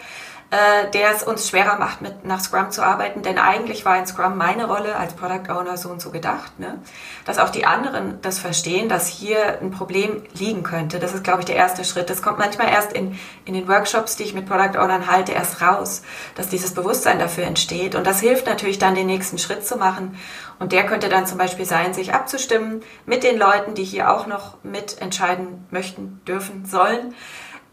[0.56, 3.24] äh, der es uns schwerer macht, mit nach Scrum zu arbeiten.
[3.24, 6.80] Denn eigentlich war in Scrum meine Rolle als Product Owner so und so gedacht, ne?
[7.26, 11.00] dass auch die anderen das verstehen, dass hier ein Problem liegen könnte.
[11.00, 12.10] Das ist, glaube ich, der erste Schritt.
[12.10, 15.62] Das kommt manchmal erst in, in den Workshops, die ich mit Product Ownern halte, erst
[15.62, 16.04] raus,
[16.36, 17.96] dass dieses Bewusstsein dafür entsteht.
[17.96, 20.18] Und das hilft natürlich dann, den nächsten Schritt zu machen.
[20.58, 24.26] Und der könnte dann zum Beispiel sein, sich abzustimmen mit den Leuten, die hier auch
[24.26, 27.14] noch mitentscheiden möchten, dürfen, sollen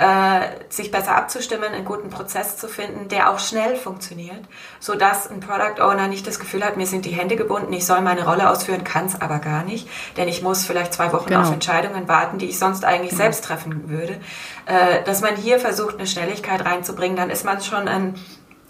[0.02, 4.40] äh, sich besser abzustimmen, einen guten Prozess zu finden, der auch schnell funktioniert,
[4.80, 7.86] so dass ein Product Owner nicht das Gefühl hat, mir sind die Hände gebunden, ich
[7.86, 11.28] soll meine Rolle ausführen, kann es aber gar nicht, denn ich muss vielleicht zwei Wochen
[11.28, 11.42] genau.
[11.42, 13.22] auf Entscheidungen warten, die ich sonst eigentlich genau.
[13.22, 14.18] selbst treffen würde.
[14.66, 18.14] Äh, dass man hier versucht, eine Schnelligkeit reinzubringen, dann ist man schon ein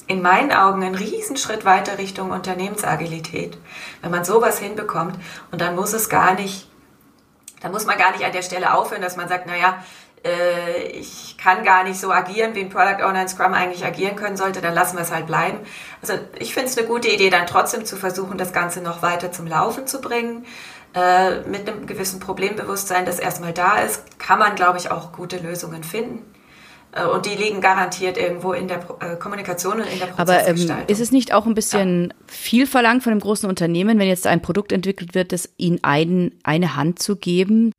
[0.08, 3.56] in meinen Augen ein Riesenschritt weiter Richtung Unternehmensagilität,
[4.02, 5.16] wenn man sowas hinbekommt.
[5.50, 6.68] Und dann muss es gar nicht,
[7.62, 9.82] da muss man gar nicht an der Stelle aufhören, dass man sagt, naja,
[10.24, 14.16] äh, ich kann gar nicht so agieren, wie ein Product Owner in Scrum eigentlich agieren
[14.16, 15.58] können sollte, dann lassen wir es halt bleiben.
[16.00, 19.32] Also ich finde es eine gute Idee, dann trotzdem zu versuchen, das Ganze noch weiter
[19.32, 20.44] zum Laufen zu bringen.
[20.94, 25.38] Äh, mit einem gewissen Problembewusstsein, das erstmal da ist, kann man, glaube ich, auch gute
[25.38, 26.22] Lösungen finden.
[26.92, 30.70] Äh, und die liegen garantiert irgendwo in der äh, Kommunikation und in der Prozessgestaltung.
[30.70, 32.14] Aber ähm, ist es nicht auch ein bisschen ja.
[32.26, 36.32] viel verlangt von einem großen Unternehmen, wenn jetzt ein Produkt entwickelt wird, das ihnen ein,
[36.42, 37.72] eine Hand zu geben?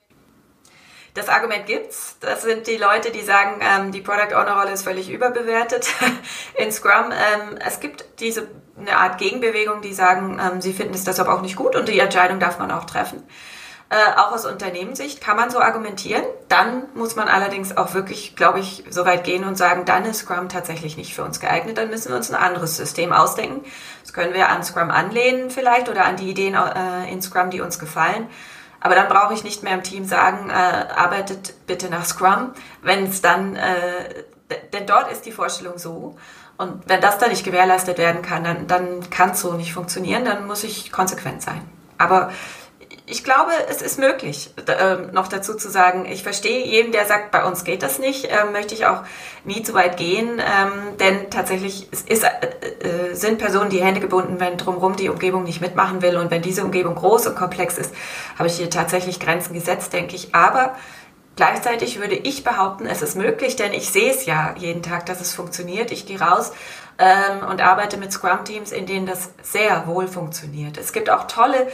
[1.13, 2.17] Das Argument gibt's.
[2.21, 5.87] Das sind die Leute, die sagen, ähm, die Product Owner Rolle ist völlig überbewertet
[6.55, 7.11] in Scrum.
[7.11, 8.47] Ähm, es gibt diese
[8.79, 11.99] eine Art Gegenbewegung, die sagen, ähm, sie finden es deshalb auch nicht gut und die
[11.99, 13.23] Entscheidung darf man auch treffen.
[13.89, 16.23] Äh, auch aus Unternehmenssicht kann man so argumentieren.
[16.49, 20.19] Dann muss man allerdings auch wirklich, glaube ich, so weit gehen und sagen, dann ist
[20.19, 21.77] Scrum tatsächlich nicht für uns geeignet.
[21.77, 23.63] Dann müssen wir uns ein anderes System ausdenken.
[24.01, 27.61] Das können wir an Scrum anlehnen vielleicht oder an die Ideen äh, in Scrum, die
[27.61, 28.27] uns gefallen.
[28.83, 33.05] Aber dann brauche ich nicht mehr im Team sagen, äh, arbeitet bitte nach Scrum, wenn
[33.05, 34.25] es dann, äh,
[34.73, 36.17] denn dort ist die Vorstellung so.
[36.57, 40.25] Und wenn das dann nicht gewährleistet werden kann, dann, dann kann es so nicht funktionieren,
[40.25, 41.61] dann muss ich konsequent sein.
[41.97, 42.31] Aber
[43.05, 47.31] ich glaube, es ist möglich, äh, noch dazu zu sagen, ich verstehe jeden, der sagt,
[47.31, 49.03] bei uns geht das nicht, äh, möchte ich auch
[49.43, 54.39] nie zu weit gehen, ähm, denn tatsächlich ist, äh, äh, sind Personen die Hände gebunden,
[54.39, 57.93] wenn drumherum die Umgebung nicht mitmachen will und wenn diese Umgebung groß und komplex ist,
[58.37, 60.33] habe ich hier tatsächlich Grenzen gesetzt, denke ich.
[60.33, 60.73] Aber
[61.35, 65.19] gleichzeitig würde ich behaupten, es ist möglich, denn ich sehe es ja jeden Tag, dass
[65.19, 65.91] es funktioniert.
[65.91, 66.53] Ich gehe raus
[66.97, 70.77] ähm, und arbeite mit Scrum-Teams, in denen das sehr wohl funktioniert.
[70.77, 71.67] Es gibt auch tolle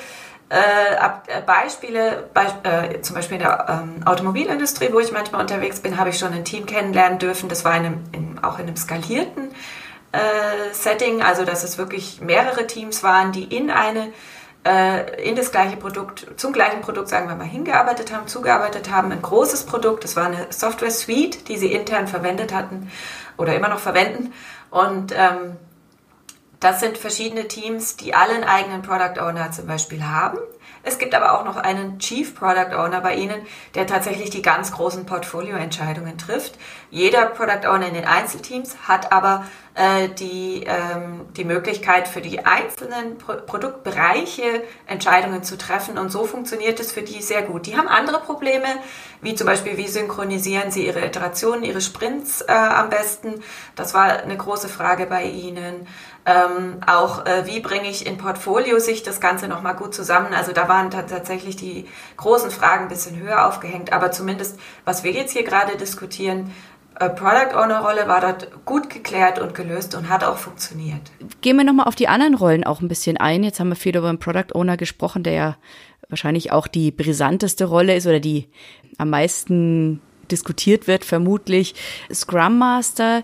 [0.52, 5.80] äh, äh, Beispiele, bei, äh, zum Beispiel in der ähm, Automobilindustrie, wo ich manchmal unterwegs
[5.80, 7.50] bin, habe ich schon ein Team kennenlernen dürfen.
[7.50, 9.52] Das war in einem, in, auch in einem skalierten
[10.72, 14.12] Setting, also dass es wirklich mehrere Teams waren, die in eine
[15.24, 19.12] in das gleiche Produkt, zum gleichen Produkt, sagen wir mal, hingearbeitet haben, zugearbeitet haben.
[19.12, 22.92] Ein großes Produkt, das war eine Software Suite, die sie intern verwendet hatten
[23.38, 24.34] oder immer noch verwenden.
[24.72, 25.58] Und ähm,
[26.60, 30.40] das sind verschiedene Teams, die alle einen eigenen Product Owner zum Beispiel haben.
[30.82, 33.42] Es gibt aber auch noch einen Chief Product Owner bei Ihnen,
[33.76, 36.58] der tatsächlich die ganz großen Portfolioentscheidungen trifft.
[36.90, 39.46] Jeder Product Owner in den Einzelteams hat aber
[39.76, 46.26] äh, die, ähm, die Möglichkeit für die einzelnen Pro Produktbereiche Entscheidungen zu treffen und so
[46.26, 47.66] funktioniert es für die sehr gut.
[47.66, 48.68] Die haben andere Probleme,
[49.22, 53.44] wie zum Beispiel, wie synchronisieren sie ihre Iterationen, ihre Sprints äh, am besten.
[53.76, 55.88] Das war eine große Frage bei Ihnen.
[56.30, 60.32] Ähm, auch äh, wie bringe ich in Portfolio-Sicht das Ganze nochmal gut zusammen.
[60.36, 61.86] Also da waren tatsächlich die
[62.18, 66.54] großen Fragen ein bisschen höher aufgehängt, aber zumindest, was wir jetzt hier gerade diskutieren,
[67.00, 71.02] äh, Product Owner Rolle war dort gut geklärt und gelöst und hat auch funktioniert.
[71.42, 73.44] Gehen wir nochmal auf die anderen Rollen auch ein bisschen ein.
[73.44, 75.58] Jetzt haben wir viel über den Product Owner gesprochen, der ja
[76.10, 78.50] wahrscheinlich auch die brisanteste Rolle ist oder die
[79.00, 80.00] am meisten
[80.32, 81.76] diskutiert wird, vermutlich.
[82.14, 83.24] Scrum Master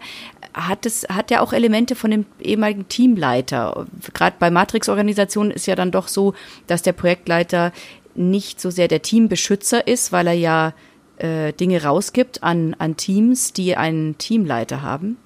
[0.56, 3.86] hat es, hat ja auch Elemente von dem ehemaligen Teamleiter.
[4.14, 6.34] Gerade bei Matrix-Organisationen ist ja dann doch so,
[6.68, 7.74] dass der Projektleiter
[8.16, 10.74] nicht so sehr der Teambeschützer ist, weil er ja
[11.18, 15.18] äh, Dinge rausgibt an, an Teams, die einen Teamleiter haben.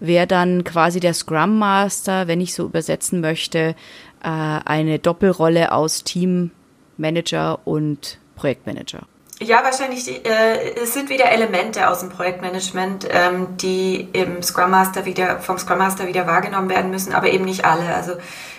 [0.00, 3.76] Wäre dann quasi der Scrum Master, wenn ich so übersetzen möchte,
[4.22, 9.06] äh, eine Doppelrolle aus Teammanager und Projektmanager.
[9.38, 10.24] Ja, wahrscheinlich.
[10.24, 15.58] Äh, es sind wieder Elemente aus dem Projektmanagement, ähm, die im Scrum Master wieder vom
[15.58, 17.94] Scrum Master wieder wahrgenommen werden müssen, aber eben nicht alle.
[17.94, 18.12] Also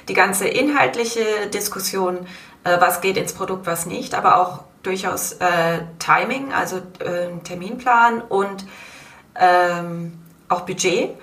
[0.08, 2.28] die ganze inhaltliche Diskussion,
[2.64, 8.22] äh, was geht ins Produkt, was nicht, aber auch durchaus äh, Timing, also äh, Terminplan
[8.22, 8.66] und
[9.36, 11.18] ähm, auch Budget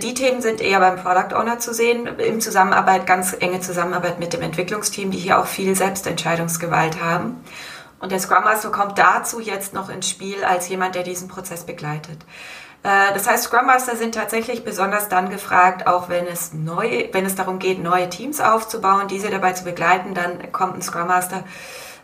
[0.00, 4.32] Die Themen sind eher beim Product Owner zu sehen, im Zusammenarbeit, ganz enge Zusammenarbeit mit
[4.32, 7.42] dem Entwicklungsteam, die hier auch viel Selbstentscheidungsgewalt haben.
[8.02, 11.64] Und der Scrum Master kommt dazu jetzt noch ins Spiel als jemand, der diesen Prozess
[11.64, 12.18] begleitet.
[12.82, 17.24] Äh, das heißt, Scrum Master sind tatsächlich besonders dann gefragt, auch wenn es neu, wenn
[17.24, 21.44] es darum geht, neue Teams aufzubauen, diese dabei zu begleiten, dann kommt ein Scrum Master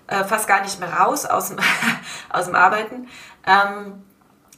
[0.07, 1.59] äh, fast gar nicht mehr raus aus dem,
[2.31, 3.09] aus dem Arbeiten.
[3.45, 4.05] Ähm,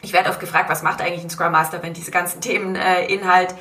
[0.02, 3.06] ich werde oft gefragt, was macht eigentlich ein Scrum Master, wenn diese ganzen Themen äh,
[3.06, 3.54] Inhalt,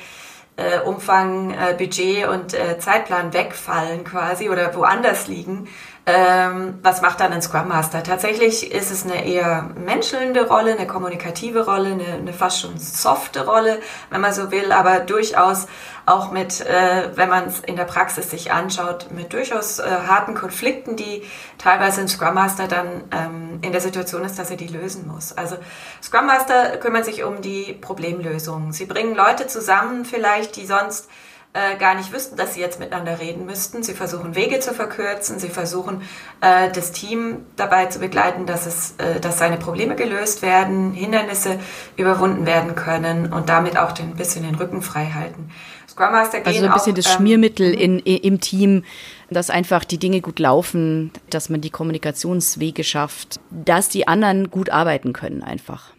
[0.84, 5.68] Umfang, Budget und Zeitplan wegfallen quasi oder woanders liegen.
[6.06, 8.02] Ähm, was macht dann ein Scrum Master?
[8.02, 13.44] Tatsächlich ist es eine eher menschelnde Rolle, eine kommunikative Rolle, eine, eine fast schon softe
[13.44, 15.66] Rolle, wenn man so will, aber durchaus
[16.06, 20.34] auch mit, äh, wenn man es in der Praxis sich anschaut, mit durchaus äh, harten
[20.34, 21.22] Konflikten, die
[21.58, 25.36] teilweise ein Scrum Master dann ähm, in der Situation ist, dass er die lösen muss.
[25.36, 25.56] Also
[26.02, 28.72] Scrum Master kümmern sich um die Problemlösung.
[28.72, 31.08] Sie bringen Leute zusammen vielleicht, die sonst
[31.52, 33.82] äh, gar nicht wüssten, dass sie jetzt miteinander reden müssten.
[33.82, 36.02] Sie versuchen Wege zu verkürzen, sie versuchen
[36.40, 41.58] äh, das Team dabei zu begleiten, dass es, äh, dass seine Probleme gelöst werden, Hindernisse
[41.96, 45.50] überwunden werden können und damit auch den, ein bisschen den Rücken frei halten.
[45.88, 48.84] Scrum Master gehen also ein bisschen auch, das ähm, Schmiermittel in, im Team,
[49.28, 54.70] dass einfach die Dinge gut laufen, dass man die Kommunikationswege schafft, dass die anderen gut
[54.70, 55.90] arbeiten können einfach.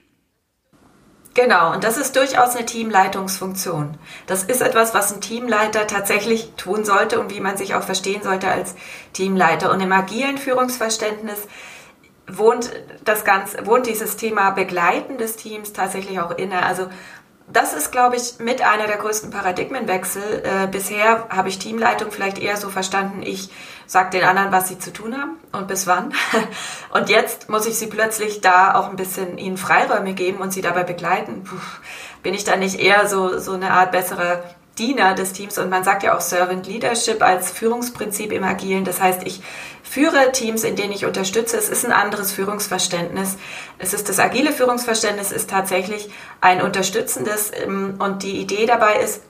[1.33, 3.97] Genau, und das ist durchaus eine Teamleitungsfunktion.
[4.27, 8.21] Das ist etwas, was ein Teamleiter tatsächlich tun sollte und wie man sich auch verstehen
[8.21, 8.75] sollte als
[9.13, 9.71] Teamleiter.
[9.71, 11.47] Und im agilen Führungsverständnis
[12.27, 12.71] wohnt
[13.05, 16.65] das Ganze, wohnt dieses Thema Begleiten des Teams tatsächlich auch inne.
[16.65, 16.87] Also
[17.47, 20.43] das ist, glaube ich, mit einer der größten Paradigmenwechsel.
[20.43, 23.49] Äh, bisher habe ich Teamleitung vielleicht eher so verstanden, ich
[23.91, 26.13] sage den anderen, was sie zu tun haben und bis wann.
[26.93, 30.62] Und jetzt muss ich sie plötzlich da auch ein bisschen ihnen Freiräume geben und sie
[30.62, 31.43] dabei begleiten.
[31.43, 31.58] Puh,
[32.23, 34.43] bin ich da nicht eher so, so eine Art besserer
[34.77, 35.58] Diener des Teams?
[35.58, 38.86] Und man sagt ja auch Servant Leadership als Führungsprinzip im Agilen.
[38.86, 39.41] Das heißt, ich
[39.84, 41.58] führe Teams, in denen ich unterstütze.
[41.58, 43.36] Es ist ein anderes Führungsverständnis.
[43.77, 49.21] Es ist das agile Führungsverständnis ist tatsächlich ein unterstützendes ähm, und die Idee dabei ist,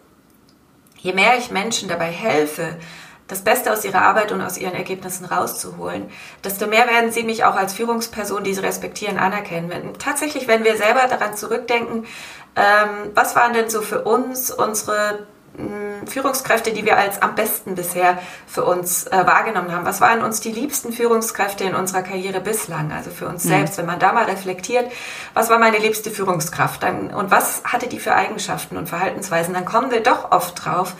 [1.00, 2.76] je mehr ich Menschen dabei helfe,
[3.32, 6.10] das Beste aus ihrer Arbeit und aus ihren Ergebnissen rauszuholen,
[6.44, 9.70] desto mehr werden sie mich auch als Führungsperson, die sie respektieren, anerkennen.
[9.70, 12.06] Wenn, tatsächlich, wenn wir selber daran zurückdenken,
[12.56, 15.26] ähm, was waren denn so für uns unsere
[16.08, 19.86] Führungskräfte, die wir als am besten bisher für uns äh, wahrgenommen haben?
[19.86, 22.91] Was waren uns die liebsten Führungskräfte in unserer Karriere bislang?
[22.91, 23.50] Also für uns mhm.
[23.50, 24.91] selbst, wenn man da mal reflektiert,
[25.34, 29.54] was war meine liebste Führungskraft dann, und was hatte die für Eigenschaften und Verhaltensweisen?
[29.54, 30.95] Dann kommen wir doch oft drauf.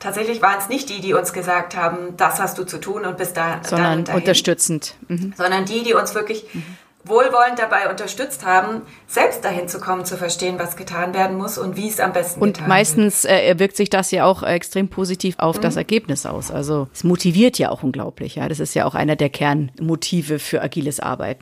[0.00, 3.16] Tatsächlich waren es nicht die, die uns gesagt haben, das hast du zu tun und
[3.16, 3.60] bis da.
[3.62, 4.94] Sondern unterstützend.
[5.08, 5.32] Mhm.
[5.36, 10.16] Sondern die, die uns wirklich mhm wohlwollend dabei unterstützt haben, selbst dahin zu kommen, zu
[10.16, 13.76] verstehen, was getan werden muss und wie es am besten und getan meistens äh, wirkt
[13.76, 15.62] sich das ja auch extrem positiv auf mhm.
[15.62, 16.50] das Ergebnis aus.
[16.50, 18.36] Also es motiviert ja auch unglaublich.
[18.36, 21.40] Ja, das ist ja auch einer der Kernmotive für agiles Arbeiten.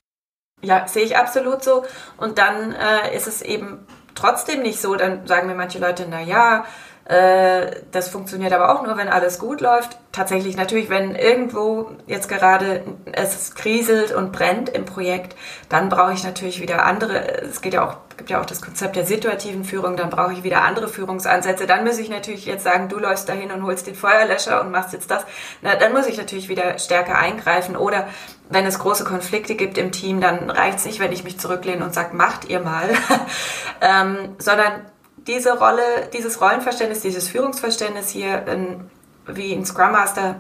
[0.63, 1.85] Ja, sehe ich absolut so.
[2.17, 4.95] Und dann äh, ist es eben trotzdem nicht so.
[4.95, 6.65] Dann sagen mir manche Leute, na ja,
[7.05, 9.99] das funktioniert aber auch nur, wenn alles gut läuft.
[10.13, 15.35] Tatsächlich natürlich, wenn irgendwo jetzt gerade es kriselt und brennt im Projekt,
[15.69, 17.43] dann brauche ich natürlich wieder andere.
[17.43, 19.97] Es geht ja auch, gibt ja auch das Konzept der situativen Führung.
[19.97, 21.67] Dann brauche ich wieder andere Führungsansätze.
[21.67, 24.93] Dann muss ich natürlich jetzt sagen, du läufst dahin und holst den Feuerlöscher und machst
[24.93, 25.25] jetzt das.
[25.61, 27.77] Na, dann muss ich natürlich wieder stärker eingreifen.
[27.77, 28.07] Oder
[28.49, 31.85] wenn es große Konflikte gibt im Team, dann reicht es nicht, wenn ich mich zurücklehne
[31.85, 32.91] und sage, macht ihr mal,
[33.81, 34.92] ähm, sondern
[35.27, 38.91] diese Rolle, dieses Rollenverständnis, dieses Führungsverständnis hier, in,
[39.27, 40.37] wie ein Scrum Master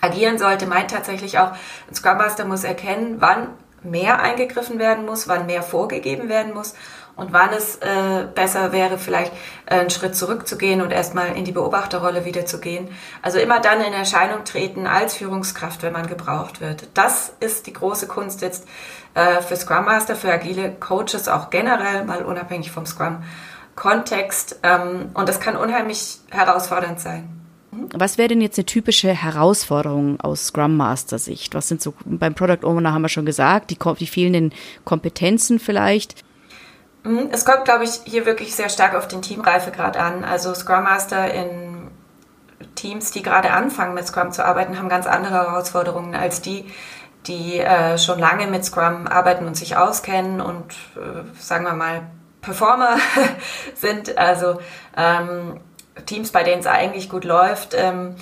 [0.00, 1.52] agieren sollte, meint tatsächlich auch,
[1.88, 3.48] ein Scrum Master muss erkennen, wann
[3.82, 6.74] mehr eingegriffen werden muss, wann mehr vorgegeben werden muss
[7.16, 9.32] und wann es äh, besser wäre, vielleicht
[9.66, 12.88] äh, einen Schritt zurückzugehen und erstmal in die Beobachterrolle wieder zu gehen.
[13.22, 16.88] Also immer dann in Erscheinung treten als Führungskraft, wenn man gebraucht wird.
[16.94, 18.66] Das ist die große Kunst jetzt
[19.14, 23.22] äh, für Scrum Master, für agile Coaches auch generell, mal unabhängig vom Scrum
[23.80, 27.28] Kontext ähm, und das kann unheimlich herausfordernd sein.
[27.70, 27.88] Mhm.
[27.94, 31.54] Was wäre denn jetzt eine typische Herausforderung aus Scrum Master Sicht?
[31.54, 34.52] Was sind so beim Product Owner haben wir schon gesagt, die, die fehlenden
[34.84, 36.22] Kompetenzen vielleicht?
[37.04, 40.24] Mhm, es kommt, glaube ich, hier wirklich sehr stark auf den Teamreifegrad an.
[40.24, 41.88] Also Scrum Master in
[42.74, 46.66] Teams, die gerade anfangen mit Scrum zu arbeiten, haben ganz andere Herausforderungen als die,
[47.26, 52.02] die äh, schon lange mit Scrum arbeiten und sich auskennen und, äh, sagen wir mal,
[52.40, 52.96] Performer
[53.74, 54.60] sind, also
[54.96, 55.60] ähm,
[56.06, 57.74] Teams, bei denen es eigentlich gut läuft.
[57.74, 58.16] Ähm,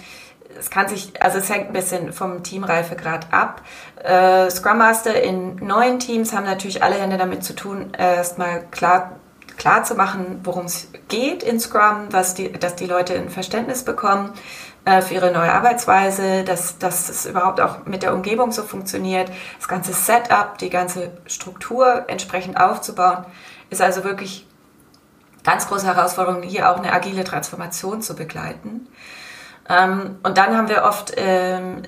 [0.59, 3.63] es kann sich, also es hängt ein bisschen vom Teamreifegrad ab.
[4.03, 9.19] Äh, Scrum Master in neuen Teams haben natürlich alle Hände damit zu tun, erstmal klar
[9.59, 13.83] klar zu machen, worum es geht in Scrum, was die, dass die Leute ein Verständnis
[13.83, 14.33] bekommen
[14.85, 19.31] äh, für ihre neue Arbeitsweise, dass, dass es überhaupt auch mit der Umgebung so funktioniert,
[19.59, 23.27] das ganze Setup, die ganze Struktur entsprechend aufzubauen,
[23.71, 24.47] ist also wirklich
[25.45, 28.87] ganz große Herausforderung, hier auch eine agile Transformation zu begleiten.
[29.69, 31.83] Ähm, und dann haben wir oft ähm,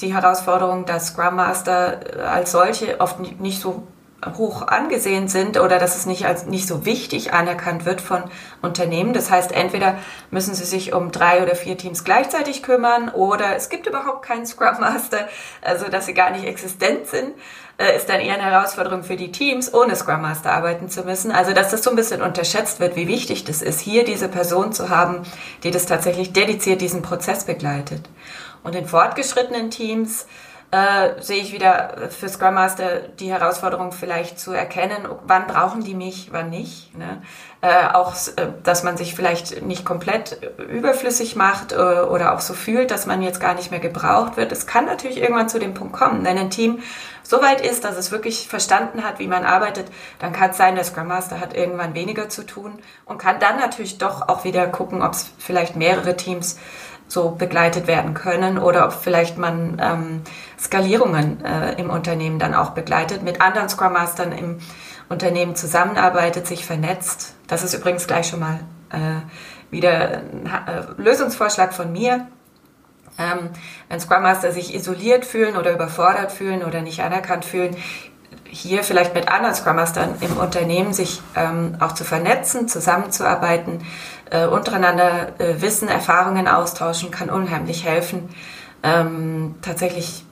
[0.00, 3.86] die Herausforderung, dass Scrum Master als solche oft nicht so
[4.36, 8.22] hoch angesehen sind oder dass es nicht als nicht so wichtig anerkannt wird von
[8.60, 9.14] Unternehmen.
[9.14, 9.96] Das heißt, entweder
[10.30, 14.46] müssen sie sich um drei oder vier Teams gleichzeitig kümmern oder es gibt überhaupt keinen
[14.46, 15.28] Scrum Master,
[15.62, 17.32] also dass sie gar nicht existent sind,
[17.80, 21.32] äh, ist dann eher eine Herausforderung für die Teams, ohne Scrum Master arbeiten zu müssen.
[21.32, 24.74] Also, dass das so ein bisschen unterschätzt wird, wie wichtig das ist, hier diese Person
[24.74, 25.22] zu haben,
[25.64, 28.02] die das tatsächlich dediziert diesen Prozess begleitet.
[28.62, 30.26] Und in fortgeschrittenen Teams
[30.70, 35.94] äh, sehe ich wieder für Scrum Master die Herausforderung vielleicht zu erkennen, wann brauchen die
[35.94, 36.96] mich, wann nicht.
[36.96, 37.22] Ne?
[37.60, 40.38] Äh, auch, äh, dass man sich vielleicht nicht komplett
[40.70, 44.52] überflüssig macht äh, oder auch so fühlt, dass man jetzt gar nicht mehr gebraucht wird.
[44.52, 46.78] Es kann natürlich irgendwann zu dem Punkt kommen, wenn ein Team
[47.24, 49.86] so weit ist, dass es wirklich verstanden hat, wie man arbeitet,
[50.20, 53.58] dann kann es sein, der Scrum Master hat irgendwann weniger zu tun und kann dann
[53.58, 56.58] natürlich doch auch wieder gucken, ob es vielleicht mehrere Teams
[57.10, 60.22] so begleitet werden können oder ob vielleicht man ähm,
[60.58, 64.58] Skalierungen äh, im Unternehmen dann auch begleitet, mit anderen Scrum Mastern im
[65.08, 67.34] Unternehmen zusammenarbeitet, sich vernetzt.
[67.48, 72.28] Das ist übrigens gleich schon mal äh, wieder ein äh, Lösungsvorschlag von mir.
[73.18, 73.50] Ähm,
[73.88, 77.76] wenn Scrum Master sich isoliert fühlen oder überfordert fühlen oder nicht anerkannt fühlen,
[78.44, 83.84] hier vielleicht mit anderen Scrum Mastern im Unternehmen sich ähm, auch zu vernetzen, zusammenzuarbeiten,
[84.30, 88.28] äh, untereinander äh, Wissen, Erfahrungen austauschen, kann unheimlich helfen,
[88.82, 90.24] ähm, tatsächlich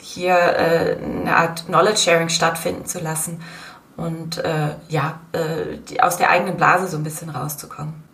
[0.00, 3.40] hier äh, eine Art Knowledge Sharing stattfinden zu lassen
[3.96, 8.06] und äh, ja, äh, die, aus der eigenen Blase so ein bisschen rauszukommen.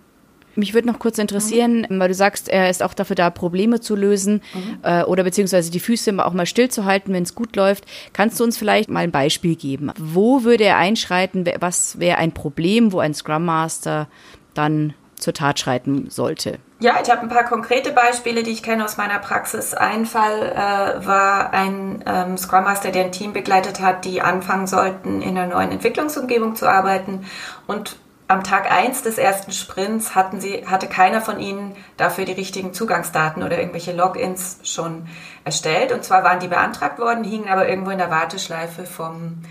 [0.54, 1.98] Mich würde noch kurz interessieren, mhm.
[1.98, 4.78] weil du sagst, er ist auch dafür da, Probleme zu lösen mhm.
[4.82, 7.84] äh, oder beziehungsweise die Füße auch mal stillzuhalten, wenn es gut läuft.
[8.12, 9.92] Kannst du uns vielleicht mal ein Beispiel geben?
[9.98, 11.48] Wo würde er einschreiten?
[11.60, 14.08] Was wäre ein Problem, wo ein Scrum Master
[14.54, 16.58] dann zur Tat schreiten sollte?
[16.80, 19.72] Ja, ich habe ein paar konkrete Beispiele, die ich kenne aus meiner Praxis.
[19.72, 24.66] Ein Fall äh, war ein ähm, Scrum Master, der ein Team begleitet hat, die anfangen
[24.66, 27.24] sollten, in einer neuen Entwicklungsumgebung zu arbeiten
[27.66, 27.96] und
[28.32, 32.72] am Tag 1 des ersten Sprints hatten sie, hatte keiner von ihnen dafür die richtigen
[32.72, 35.06] Zugangsdaten oder irgendwelche Logins schon
[35.44, 35.92] erstellt.
[35.92, 39.42] Und zwar waren die beantragt worden, hingen aber irgendwo in der Warteschleife vom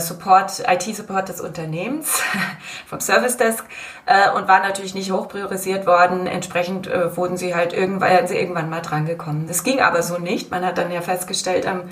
[0.00, 2.22] Support, IT-Support des Unternehmens,
[2.86, 3.64] vom Service Desk
[4.06, 6.26] äh, und waren natürlich nicht hoch priorisiert worden.
[6.26, 9.46] Entsprechend äh, wurden sie halt irgendwann, sie irgendwann mal drangekommen.
[9.46, 10.50] Das ging aber so nicht.
[10.50, 11.82] Man hat dann ja festgestellt am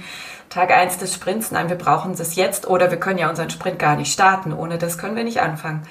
[0.49, 3.79] Tag 1 des Sprints, nein, wir brauchen das jetzt oder wir können ja unseren Sprint
[3.79, 4.53] gar nicht starten.
[4.53, 5.83] Ohne das können wir nicht anfangen.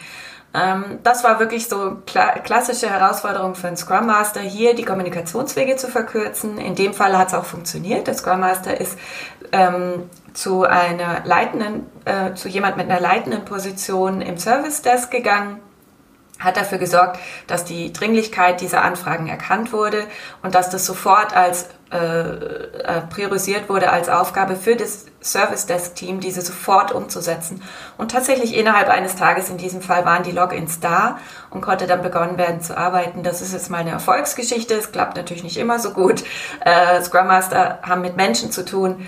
[0.54, 5.76] Ähm, das war wirklich so kla klassische Herausforderung für einen Scrum Master, hier die Kommunikationswege
[5.76, 6.58] zu verkürzen.
[6.58, 8.08] In dem Fall hat es auch funktioniert.
[8.08, 8.98] Der Scrum Master ist
[9.52, 15.60] ähm, zu einer leitenden, äh, zu jemand mit einer leitenden Position im Service Desk gegangen,
[16.40, 20.06] hat dafür gesorgt, dass die Dringlichkeit dieser Anfragen erkannt wurde
[20.42, 25.96] und dass das sofort als äh, äh, priorisiert wurde als Aufgabe für das Service Desk
[25.96, 27.62] Team, diese sofort umzusetzen.
[27.98, 31.20] Und tatsächlich innerhalb eines Tages, in diesem Fall waren die Logins da
[31.52, 33.22] und konnte dann begonnen werden zu arbeiten.
[33.22, 34.74] Das ist jetzt mal eine Erfolgsgeschichte.
[34.74, 36.24] Es klappt natürlich nicht immer so gut.
[36.62, 39.08] Äh, Scrum Master haben mit Menschen zu tun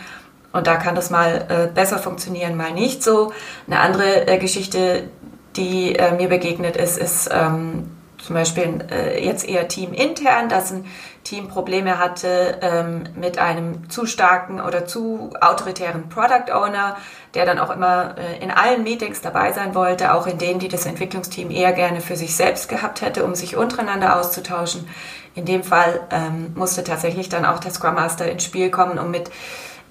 [0.55, 3.33] und da kann das mal äh, besser funktionieren, mal nicht so.
[3.67, 5.09] Eine andere äh, Geschichte,
[5.57, 10.85] die äh, mir begegnet ist, ist ähm, zum Beispiel äh, jetzt eher teamintern, dass ein
[11.25, 16.95] Team Probleme hatte ähm, mit einem zu starken oder zu autoritären Product Owner,
[17.33, 20.69] der dann auch immer äh, in allen Meetings dabei sein wollte, auch in denen, die
[20.69, 24.87] das Entwicklungsteam eher gerne für sich selbst gehabt hätte, um sich untereinander auszutauschen.
[25.35, 29.11] In dem Fall ähm, musste tatsächlich dann auch der Scrum Master ins Spiel kommen, um
[29.11, 29.29] mit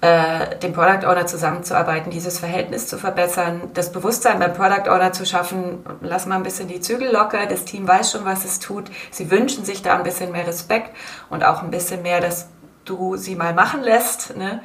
[0.05, 5.25] äh, dem Product Owner zusammenzuarbeiten, dieses Verhältnis zu verbessern, das Bewusstsein beim Product Owner zu
[5.25, 8.91] schaffen, lass mal ein bisschen die Zügel locker, das Team weiß schon, was es tut,
[9.09, 10.95] sie wünschen sich da ein bisschen mehr Respekt
[11.31, 12.49] und auch ein bisschen mehr, dass
[12.83, 14.37] du sie mal machen lässt.
[14.37, 14.61] Ne?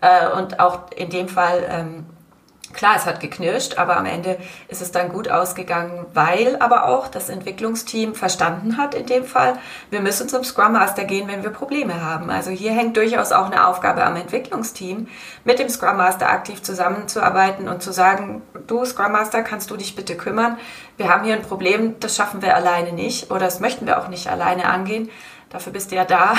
[0.00, 2.06] Äh, und auch in dem Fall ähm,
[2.74, 7.08] Klar, es hat geknirscht, aber am Ende ist es dann gut ausgegangen, weil aber auch
[7.08, 9.58] das Entwicklungsteam verstanden hat in dem Fall,
[9.90, 12.30] wir müssen zum Scrum Master gehen, wenn wir Probleme haben.
[12.30, 15.08] Also hier hängt durchaus auch eine Aufgabe am Entwicklungsteam,
[15.44, 19.96] mit dem Scrum Master aktiv zusammenzuarbeiten und zu sagen, du Scrum Master, kannst du dich
[19.96, 20.58] bitte kümmern?
[20.98, 24.08] Wir haben hier ein Problem, das schaffen wir alleine nicht oder das möchten wir auch
[24.08, 25.10] nicht alleine angehen.
[25.48, 26.34] Dafür bist du ja da,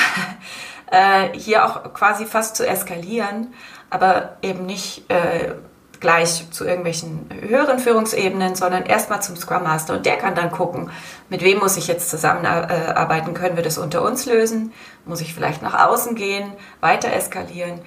[0.92, 3.54] äh, hier auch quasi fast zu eskalieren,
[3.90, 5.54] aber eben nicht äh,
[6.00, 10.90] gleich zu irgendwelchen höheren Führungsebenen, sondern erstmal zum Scrum Master und der kann dann gucken,
[11.30, 14.74] mit wem muss ich jetzt zusammenarbeiten, können wir das unter uns lösen,
[15.06, 17.82] muss ich vielleicht nach außen gehen, weiter eskalieren.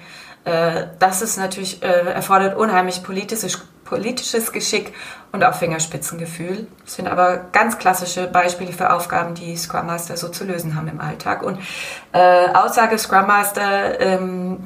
[0.45, 4.91] Äh, das ist natürlich, äh, erfordert unheimlich politisches, politisches Geschick
[5.31, 6.65] und auch Fingerspitzengefühl.
[6.83, 10.87] Das sind aber ganz klassische Beispiele für Aufgaben, die Scrum Master so zu lösen haben
[10.87, 11.43] im Alltag.
[11.43, 11.59] Und
[12.11, 14.59] äh, Aussage Scrum Master, ähm,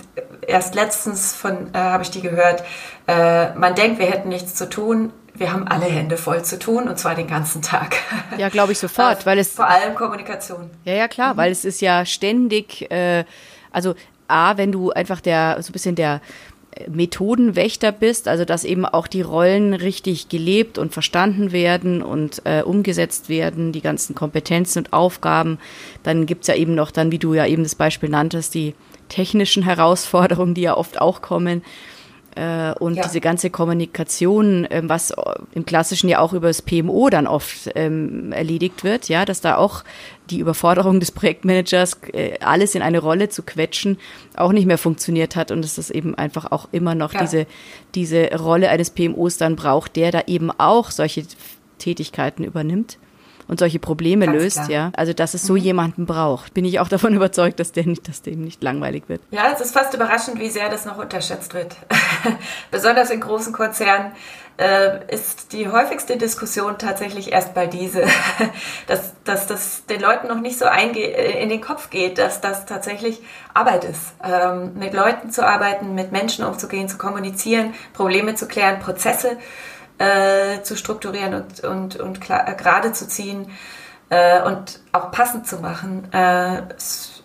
[0.47, 2.63] erst letztens von äh, habe ich die gehört,
[3.07, 5.11] äh, man denkt, wir hätten nichts zu tun.
[5.33, 7.97] Wir haben alle Hände voll zu tun und zwar den ganzen Tag.
[8.37, 10.69] Ja, glaube ich sofort, weil es vor allem Kommunikation.
[10.85, 11.37] Ja, ja klar, mhm.
[11.37, 13.25] weil es ist ja ständig, äh,
[13.71, 13.93] also
[14.29, 16.21] a, wenn du einfach der so ein bisschen der
[16.87, 22.61] Methodenwächter bist, also dass eben auch die Rollen richtig gelebt und verstanden werden und äh,
[22.61, 25.59] umgesetzt werden, die ganzen Kompetenzen und Aufgaben.
[26.03, 28.73] Dann gibt's ja eben noch dann, wie du ja eben das Beispiel nanntest, die
[29.09, 31.63] technischen Herausforderungen, die ja oft auch kommen.
[32.37, 33.03] Äh, und ja.
[33.03, 35.11] diese ganze Kommunikation, ähm, was
[35.53, 39.57] im Klassischen ja auch über das PMO dann oft ähm, erledigt wird, ja, dass da
[39.57, 39.83] auch
[40.29, 43.97] die Überforderung des Projektmanagers, äh, alles in eine Rolle zu quetschen,
[44.35, 47.21] auch nicht mehr funktioniert hat und dass das eben einfach auch immer noch ja.
[47.21, 47.47] diese,
[47.95, 51.23] diese Rolle eines PMOs dann braucht, der da eben auch solche
[51.79, 52.99] Tätigkeiten übernimmt
[53.47, 54.69] und solche Probleme Ganz löst, klar.
[54.69, 54.91] ja.
[54.95, 55.59] Also dass es so mhm.
[55.59, 59.21] jemanden braucht, bin ich auch davon überzeugt, dass der nicht, dass dem nicht langweilig wird.
[59.31, 61.75] Ja, es ist fast überraschend, wie sehr das noch unterschätzt wird.
[62.71, 64.11] Besonders in großen Konzernen
[64.57, 68.05] äh, ist die häufigste Diskussion tatsächlich erst bei diese,
[68.87, 72.65] dass, dass das den Leuten noch nicht so äh, in den Kopf geht, dass das
[72.65, 73.21] tatsächlich
[73.53, 74.13] Arbeit ist.
[74.23, 79.37] Ähm, mit Leuten zu arbeiten, mit Menschen umzugehen, zu kommunizieren, Probleme zu klären, Prozesse
[79.97, 83.51] äh, zu strukturieren und, und, und klar, äh, gerade zu ziehen
[84.09, 86.11] äh, und auch passend zu machen.
[86.13, 86.61] Äh,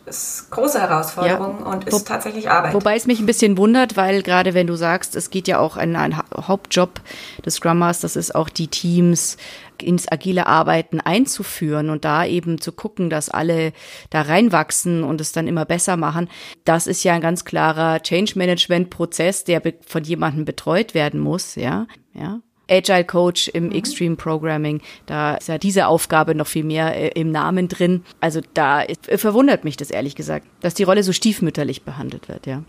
[0.04, 1.66] ist große Herausforderung ja.
[1.66, 2.74] und ist Wo, tatsächlich Arbeit.
[2.74, 5.76] Wobei es mich ein bisschen wundert, weil gerade wenn du sagst, es geht ja auch
[5.76, 7.00] ein, ein Hauptjob
[7.44, 9.36] des Scrum Masters ist auch die Teams
[9.80, 13.72] ins agile Arbeiten einzuführen und da eben zu gucken, dass alle
[14.10, 16.28] da reinwachsen und es dann immer besser machen.
[16.64, 21.54] Das ist ja ein ganz klarer Change Management Prozess, der von jemandem betreut werden muss,
[21.54, 22.40] ja, ja.
[22.72, 23.72] Agile Coach im mhm.
[23.72, 24.80] Extreme Programming.
[25.06, 28.04] Da ist ja diese Aufgabe noch viel mehr äh, im Namen drin.
[28.20, 32.46] Also da äh, verwundert mich das ehrlich gesagt, dass die Rolle so stiefmütterlich behandelt wird,
[32.46, 32.62] ja.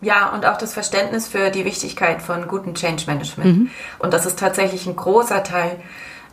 [0.00, 3.56] Ja, und auch das Verständnis für die Wichtigkeit von gutem Change Management.
[3.56, 3.70] Mhm.
[3.98, 5.76] Und das ist tatsächlich ein großer Teil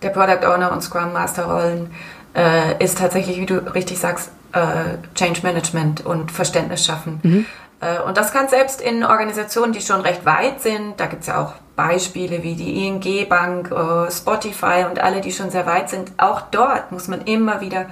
[0.03, 1.89] der Product Owner und Scrum Master Rollen,
[2.35, 7.19] äh, ist tatsächlich, wie du richtig sagst, äh, Change Management und Verständnis schaffen.
[7.23, 7.45] Mhm.
[7.85, 11.27] Äh, und das kann selbst in Organisationen, die schon recht weit sind, da gibt es
[11.27, 15.89] ja auch Beispiele wie die ING Bank, äh, Spotify und alle, die schon sehr weit
[15.89, 17.87] sind, auch dort muss man immer wieder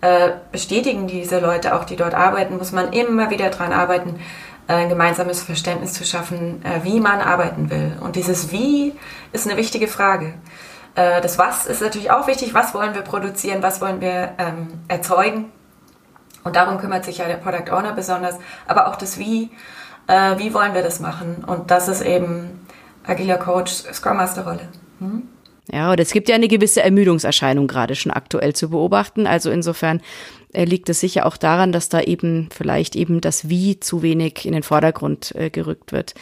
[0.00, 4.20] äh, bestätigen, diese Leute, auch die dort arbeiten, muss man immer wieder daran arbeiten,
[4.68, 7.92] ein gemeinsames Verständnis zu schaffen, wie man arbeiten will.
[8.00, 8.94] Und dieses Wie
[9.32, 10.34] ist eine wichtige Frage.
[10.94, 12.54] Das Was ist natürlich auch wichtig.
[12.54, 13.60] Was wollen wir produzieren?
[13.60, 15.50] Was wollen wir ähm, erzeugen?
[16.44, 18.36] Und darum kümmert sich ja der Product Owner besonders,
[18.66, 19.50] aber auch das Wie.
[20.08, 21.44] Äh, wie wollen wir das machen?
[21.46, 22.66] Und das ist eben
[23.04, 24.68] agiler Coach, Scrum Master Rolle.
[24.98, 25.22] Hm?
[25.70, 29.26] Ja, und es gibt ja eine gewisse Ermüdungserscheinung gerade schon aktuell zu beobachten.
[29.26, 30.00] Also insofern
[30.52, 34.44] äh, liegt es sicher auch daran, dass da eben vielleicht eben das Wie zu wenig
[34.44, 36.14] in den Vordergrund äh, gerückt wird.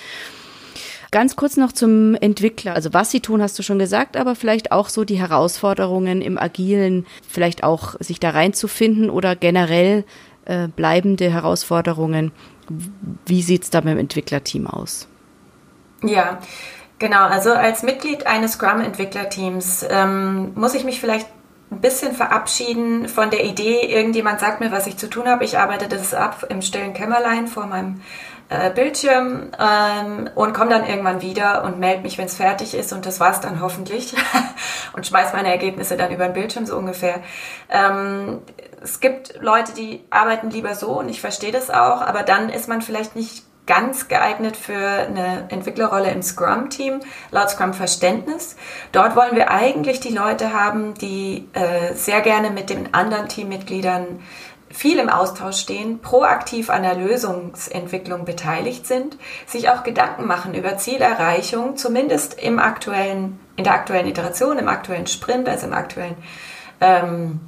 [1.10, 2.74] Ganz kurz noch zum Entwickler.
[2.74, 6.38] Also was sie tun, hast du schon gesagt, aber vielleicht auch so die Herausforderungen im
[6.38, 10.04] Agilen, vielleicht auch sich da reinzufinden oder generell
[10.44, 12.30] äh, bleibende Herausforderungen.
[13.26, 15.08] Wie sieht's da beim Entwicklerteam aus?
[16.04, 16.38] Ja,
[17.00, 17.24] genau.
[17.24, 21.26] Also als Mitglied eines Scrum-Entwicklerteams ähm, muss ich mich vielleicht
[21.72, 25.44] ein bisschen verabschieden von der Idee, irgendjemand sagt mir, was ich zu tun habe.
[25.44, 28.00] Ich arbeite das ab im stillen Kämmerlein vor meinem
[28.50, 32.92] äh, Bildschirm ähm, und komme dann irgendwann wieder und melde mich, wenn es fertig ist
[32.92, 34.14] und das war's dann hoffentlich
[34.92, 37.20] und schmeiß meine Ergebnisse dann über den Bildschirm so ungefähr.
[37.68, 38.40] Ähm,
[38.82, 42.68] es gibt Leute, die arbeiten lieber so und ich verstehe das auch, aber dann ist
[42.68, 48.56] man vielleicht nicht ganz geeignet für eine Entwicklerrolle im Scrum-Team, laut Scrum-Verständnis.
[48.90, 54.22] Dort wollen wir eigentlich die Leute haben, die äh, sehr gerne mit den anderen Teammitgliedern
[54.70, 59.16] viel im Austausch stehen, proaktiv an der Lösungsentwicklung beteiligt sind,
[59.46, 65.06] sich auch Gedanken machen über Zielerreichung, zumindest im aktuellen, in der aktuellen Iteration, im aktuellen
[65.08, 66.16] Sprint, also im aktuellen
[66.80, 67.40] ähm,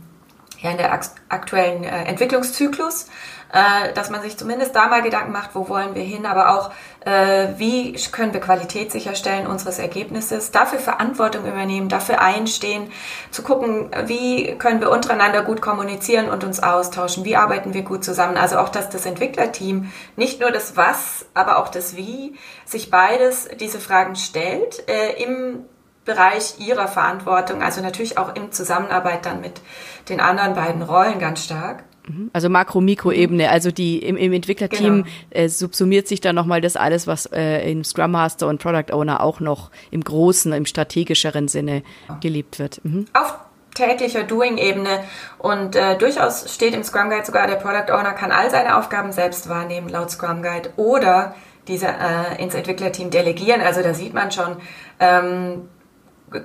[0.63, 0.93] ja, in der
[1.29, 3.07] aktuellen äh, Entwicklungszyklus,
[3.53, 6.71] äh, dass man sich zumindest da mal Gedanken macht, wo wollen wir hin, aber auch,
[7.05, 12.91] äh, wie können wir Qualität sicherstellen unseres Ergebnisses, dafür Verantwortung übernehmen, dafür einstehen,
[13.31, 18.05] zu gucken, wie können wir untereinander gut kommunizieren und uns austauschen, wie arbeiten wir gut
[18.05, 18.39] zusammen.
[18.39, 23.49] Also auch, dass das Entwicklerteam nicht nur das Was, aber auch das Wie, sich beides
[23.61, 25.67] diese Fragen stellt, äh, im
[26.05, 29.61] Bereich ihrer Verantwortung, also natürlich auch in Zusammenarbeit dann mit
[30.09, 31.85] den anderen beiden Rollen ganz stark.
[32.07, 32.31] Mhm.
[32.33, 35.07] Also Makro-Mikro-Ebene, also die im, im Entwicklerteam genau.
[35.31, 39.21] äh, subsumiert sich dann nochmal das alles, was äh, im Scrum Master und Product Owner
[39.21, 41.83] auch noch im großen, im strategischeren Sinne
[42.21, 42.85] gelebt wird.
[42.85, 43.07] Mhm.
[43.15, 43.37] Auf
[43.75, 45.01] täglicher Doing-Ebene
[45.39, 49.13] und äh, durchaus steht im Scrum Guide sogar, der Product Owner kann all seine Aufgaben
[49.13, 51.35] selbst wahrnehmen, laut Scrum Guide, oder
[51.69, 53.61] diese äh, ins Entwicklerteam delegieren.
[53.61, 54.57] Also da sieht man schon,
[55.01, 55.69] ähm,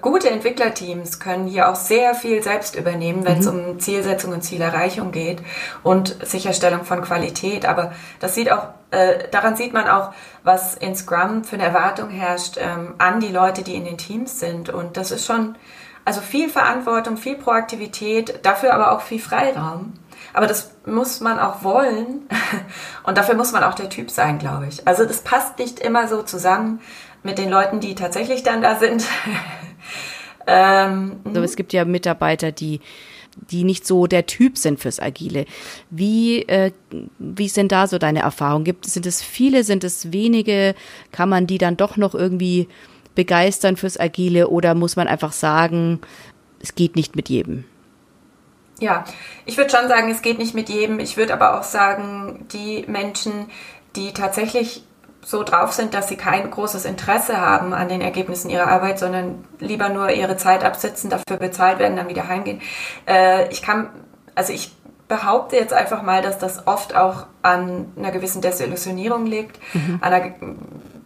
[0.02, 3.60] gute Entwicklerteams können hier auch sehr viel selbst übernehmen, wenn es mhm.
[3.60, 5.42] um Zielsetzung und Zielerreichung geht
[5.84, 7.66] und Sicherstellung von Qualität.
[7.66, 10.14] Aber das sieht auch, äh, daran sieht man auch,
[10.44, 14.40] was in Scrum für eine Erwartung herrscht ähm, an die Leute, die in den Teams
[14.40, 14.70] sind.
[14.70, 15.56] Und das ist schon,
[16.06, 19.94] also viel Verantwortung, viel Proaktivität, dafür aber auch viel Freiraum.
[20.34, 22.28] Aber das muss man auch wollen
[23.04, 24.88] und dafür muss man auch der Typ sein, glaube ich.
[24.88, 26.80] Also das passt nicht immer so zusammen
[27.24, 29.06] mit den Leuten, die tatsächlich dann da sind.
[30.48, 32.80] ähm, also es gibt ja Mitarbeiter, die
[33.52, 35.46] die nicht so der Typ sind fürs Agile.
[35.90, 36.72] Wie, äh,
[37.20, 38.66] wie sind da so deine Erfahrungen?
[38.66, 40.76] Gibt, sind es viele, sind es wenige?
[41.12, 42.68] Kann man die dann doch noch irgendwie
[43.16, 46.00] begeistern fürs Agile oder muss man einfach sagen,
[46.62, 47.64] es geht nicht mit jedem?
[48.80, 49.06] Ja,
[49.46, 51.00] ich würde schon sagen, es geht nicht mit jedem.
[51.00, 53.48] Ich würde aber auch sagen, die Menschen,
[53.96, 54.84] die tatsächlich
[55.22, 59.46] so drauf sind, dass sie kein großes Interesse haben an den Ergebnissen ihrer Arbeit, sondern
[59.60, 62.62] lieber nur ihre Zeit absitzen, dafür bezahlt werden, dann wieder heimgehen.
[63.08, 63.90] Äh, ich kann,
[64.36, 64.74] also ich
[65.08, 70.00] behaupte jetzt einfach mal, dass das oft auch an einer gewissen Desillusionierung liegt, mhm.
[70.02, 70.34] einer,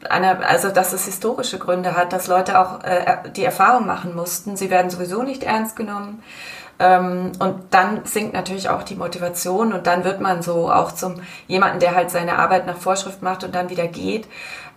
[0.09, 4.55] einer, also dass es historische Gründe hat, dass Leute auch äh, die Erfahrung machen mussten,
[4.55, 6.23] sie werden sowieso nicht ernst genommen
[6.81, 11.79] und dann sinkt natürlich auch die Motivation und dann wird man so auch zum jemanden,
[11.79, 14.27] der halt seine Arbeit nach Vorschrift macht und dann wieder geht.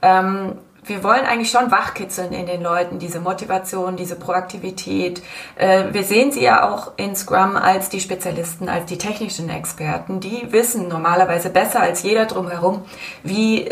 [0.02, 5.22] Ähm, wir wollen eigentlich schon wachkitzeln in den Leuten, diese Motivation, diese Proaktivität.
[5.56, 10.20] Äh, wir sehen sie ja auch in Scrum als die Spezialisten, als die technischen Experten.
[10.20, 12.82] Die wissen normalerweise besser als jeder drumherum,
[13.22, 13.70] wie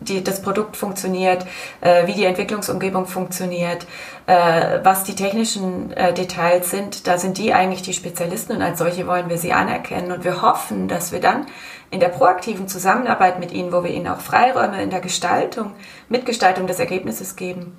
[0.00, 1.46] die, das Produkt funktioniert,
[1.80, 3.86] äh, wie die Entwicklungsumgebung funktioniert,
[4.26, 7.06] äh, was die technischen äh, Details sind.
[7.06, 10.12] Da sind die eigentlich die Spezialisten und als solche wollen wir sie anerkennen.
[10.12, 11.46] Und wir hoffen, dass wir dann
[11.90, 15.72] in der proaktiven Zusammenarbeit mit ihnen, wo wir ihnen auch Freiräume in der Gestaltung,
[16.08, 17.76] Mitgestaltung des Ergebnisses geben,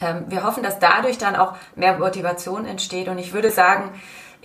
[0.00, 3.08] ähm, wir hoffen, dass dadurch dann auch mehr Motivation entsteht.
[3.08, 3.90] Und ich würde sagen,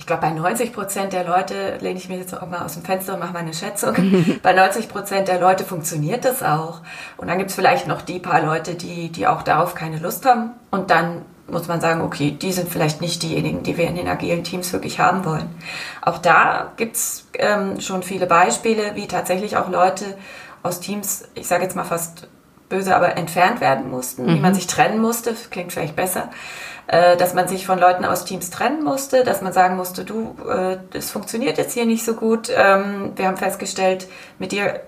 [0.02, 2.82] ich glaube, bei 90 Prozent der Leute, lehne ich mich jetzt auch mal aus dem
[2.82, 3.94] Fenster und mache meine Schätzung,
[4.42, 6.82] bei 90 Prozent der Leute funktioniert das auch.
[7.18, 10.26] Und dann gibt es vielleicht noch die paar Leute, die, die auch darauf keine Lust
[10.26, 10.54] haben.
[10.72, 14.08] Und dann muss man sagen, okay, die sind vielleicht nicht diejenigen, die wir in den
[14.08, 15.56] agilen Teams wirklich haben wollen.
[16.02, 20.18] Auch da gibt es ähm, schon viele Beispiele, wie tatsächlich auch Leute
[20.64, 22.28] aus Teams, ich sage jetzt mal fast
[22.72, 24.36] böse, aber entfernt werden mussten, mhm.
[24.36, 26.30] wie man sich trennen musste, klingt vielleicht besser,
[26.88, 30.36] äh, dass man sich von Leuten aus Teams trennen musste, dass man sagen musste, du,
[30.50, 32.50] äh, das funktioniert jetzt hier nicht so gut.
[32.50, 34.08] Ähm, wir haben festgestellt,
[34.40, 34.82] mit dir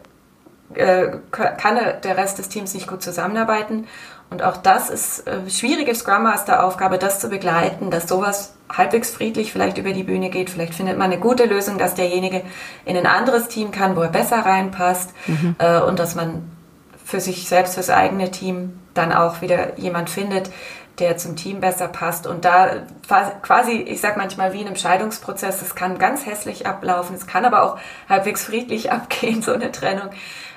[0.74, 3.88] äh, kann der Rest des Teams nicht gut zusammenarbeiten.
[4.30, 9.12] Und auch das ist äh, schwierige Scrum Master Aufgabe, das zu begleiten, dass sowas halbwegs
[9.12, 10.50] friedlich vielleicht über die Bühne geht.
[10.50, 12.42] Vielleicht findet man eine gute Lösung, dass derjenige
[12.86, 15.56] in ein anderes Team kann, wo er besser reinpasst mhm.
[15.60, 16.50] äh, und dass man
[17.14, 20.50] für sich selbst, fürs eigene Team dann auch wieder jemand findet,
[20.98, 22.26] der zum Team besser passt.
[22.26, 22.88] Und da
[23.44, 27.46] quasi, ich sage manchmal wie in einem Scheidungsprozess, es kann ganz hässlich ablaufen, es kann
[27.46, 27.78] aber auch
[28.10, 30.10] halbwegs friedlich abgehen, so eine Trennung,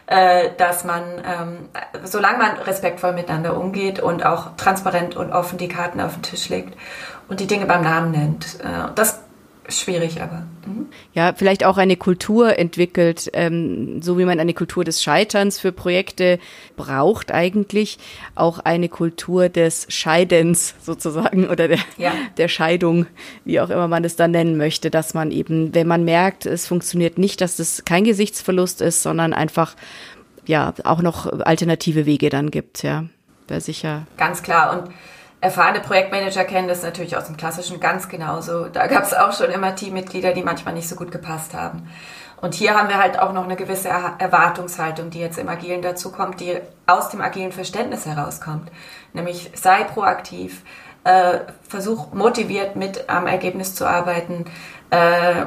[0.07, 1.69] äh, dass man, ähm,
[2.05, 6.49] solange man respektvoll miteinander umgeht und auch transparent und offen die Karten auf den Tisch
[6.49, 6.75] legt
[7.29, 8.61] und die Dinge beim Namen nennt.
[8.61, 9.21] Äh, das
[9.69, 10.47] schwierig, aber.
[10.67, 10.87] Mhm.
[11.15, 15.73] Ja, vielleicht auch eine Kultur entwickelt, ähm, so wie man eine Kultur des Scheiterns für
[15.73, 16.39] Projekte
[16.77, 17.99] braucht, eigentlich
[18.35, 22.13] auch eine Kultur des Scheidens sozusagen oder der, ja.
[22.37, 23.07] der Scheidung,
[23.45, 26.67] wie auch immer man es dann nennen möchte, dass man eben, wenn man merkt, es
[26.67, 29.75] funktioniert nicht, dass das kein Gesichtsverlust ist, sondern einfach
[30.47, 33.05] ja auch noch alternative Wege dann gibt, ja.
[33.49, 34.07] Wäre sicher.
[34.17, 34.77] Ganz klar.
[34.77, 34.93] Und
[35.47, 38.67] erfahrene Projektmanager kennen das natürlich aus dem Klassischen ganz genauso.
[38.67, 41.89] Da gab es auch schon immer Teammitglieder, die manchmal nicht so gut gepasst haben.
[42.41, 46.13] Und hier haben wir halt auch noch eine gewisse Erwartungshaltung, die jetzt im Agilen dazu
[46.13, 48.71] kommt, die aus dem agilen Verständnis herauskommt.
[49.15, 50.63] Nämlich sei proaktiv,
[51.05, 54.45] äh, versuch motiviert mit am Ergebnis zu arbeiten,
[54.91, 55.47] äh,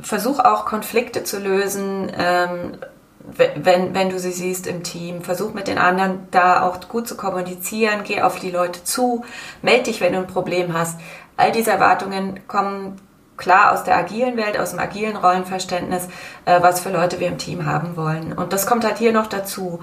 [0.00, 2.78] versuch auch Konflikte zu lösen, ähm,
[3.26, 5.22] wenn, wenn du sie siehst im Team.
[5.22, 9.24] Versuch mit den anderen da auch gut zu kommunizieren, geh auf die Leute zu,
[9.62, 10.98] melde dich, wenn du ein Problem hast.
[11.36, 13.00] All diese Erwartungen kommen
[13.36, 16.08] klar aus der agilen Welt, aus dem agilen Rollenverständnis,
[16.44, 18.32] äh, was für Leute wir im Team haben wollen.
[18.32, 19.80] Und das kommt halt hier noch dazu.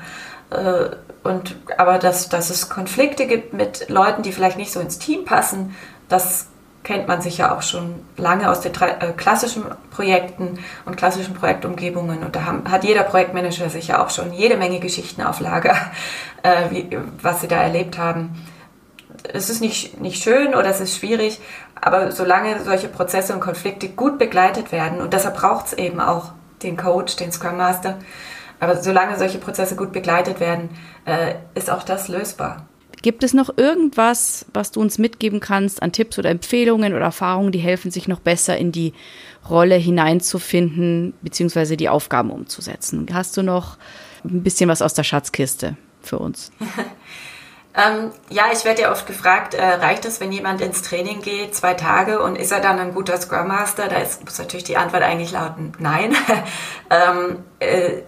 [0.50, 5.00] Äh, und, aber dass, dass es Konflikte gibt mit Leuten, die vielleicht nicht so ins
[5.00, 5.76] Team passen,
[6.08, 6.48] das
[6.84, 12.24] kennt man sich ja auch schon lange aus den äh, klassischen Projekten und klassischen Projektumgebungen.
[12.24, 15.76] Und da haben, hat jeder Projektmanager sicher auch schon jede Menge Geschichten auf Lager,
[16.44, 18.46] äh, wie, was sie da erlebt haben.
[19.32, 21.40] Es ist nicht, nicht schön oder es ist schwierig,
[21.80, 26.32] aber solange solche Prozesse und Konflikte gut begleitet werden, und deshalb braucht es eben auch
[26.64, 28.00] den Coach, den Scrum Master,
[28.60, 30.70] aber solange solche Prozesse gut begleitet werden,
[31.06, 32.66] äh, ist auch das lösbar.
[33.02, 37.52] Gibt es noch irgendwas, was du uns mitgeben kannst an Tipps oder Empfehlungen oder Erfahrungen,
[37.52, 38.94] die helfen, sich noch besser in die
[39.50, 43.08] Rolle hineinzufinden, beziehungsweise die Aufgaben umzusetzen?
[43.12, 43.78] Hast du noch
[44.24, 46.52] ein bisschen was aus der Schatzkiste für uns?
[47.76, 51.56] ähm, ja, ich werde ja oft gefragt, äh, reicht es, wenn jemand ins Training geht,
[51.56, 53.88] zwei Tage und ist er dann ein guter Scrum Master?
[53.88, 56.16] Da ist, muss natürlich die Antwort eigentlich lauten, nein.
[56.92, 58.04] ähm, äh,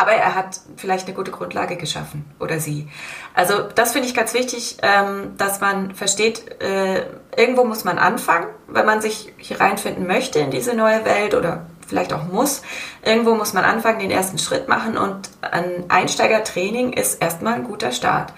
[0.00, 2.88] aber er hat vielleicht eine gute Grundlage geschaffen oder sie.
[3.34, 7.04] Also das finde ich ganz wichtig, ähm, dass man versteht, äh,
[7.36, 11.66] irgendwo muss man anfangen, wenn man sich hier reinfinden möchte in diese neue Welt oder
[11.86, 12.62] vielleicht auch muss.
[13.04, 17.92] Irgendwo muss man anfangen, den ersten Schritt machen und ein Einsteigertraining ist erstmal ein guter
[17.92, 18.32] Start.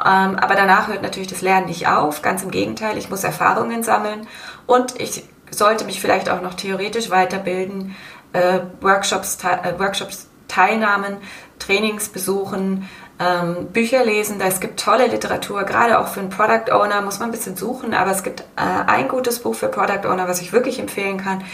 [0.00, 3.84] Ähm, aber danach hört natürlich das Lernen nicht auf, ganz im Gegenteil, ich muss Erfahrungen
[3.84, 4.26] sammeln
[4.66, 7.94] und ich sollte mich vielleicht auch noch theoretisch weiterbilden,
[8.32, 11.16] äh, Workshops, äh, Workshops Teilnahmen,
[11.58, 12.88] Trainings besuchen,
[13.18, 14.40] ähm, Bücher lesen.
[14.40, 17.94] Es gibt tolle Literatur, gerade auch für einen Product Owner muss man ein bisschen suchen,
[17.94, 18.44] aber es gibt äh,
[18.86, 21.44] ein gutes Buch für Product Owner, was ich wirklich empfehlen kann.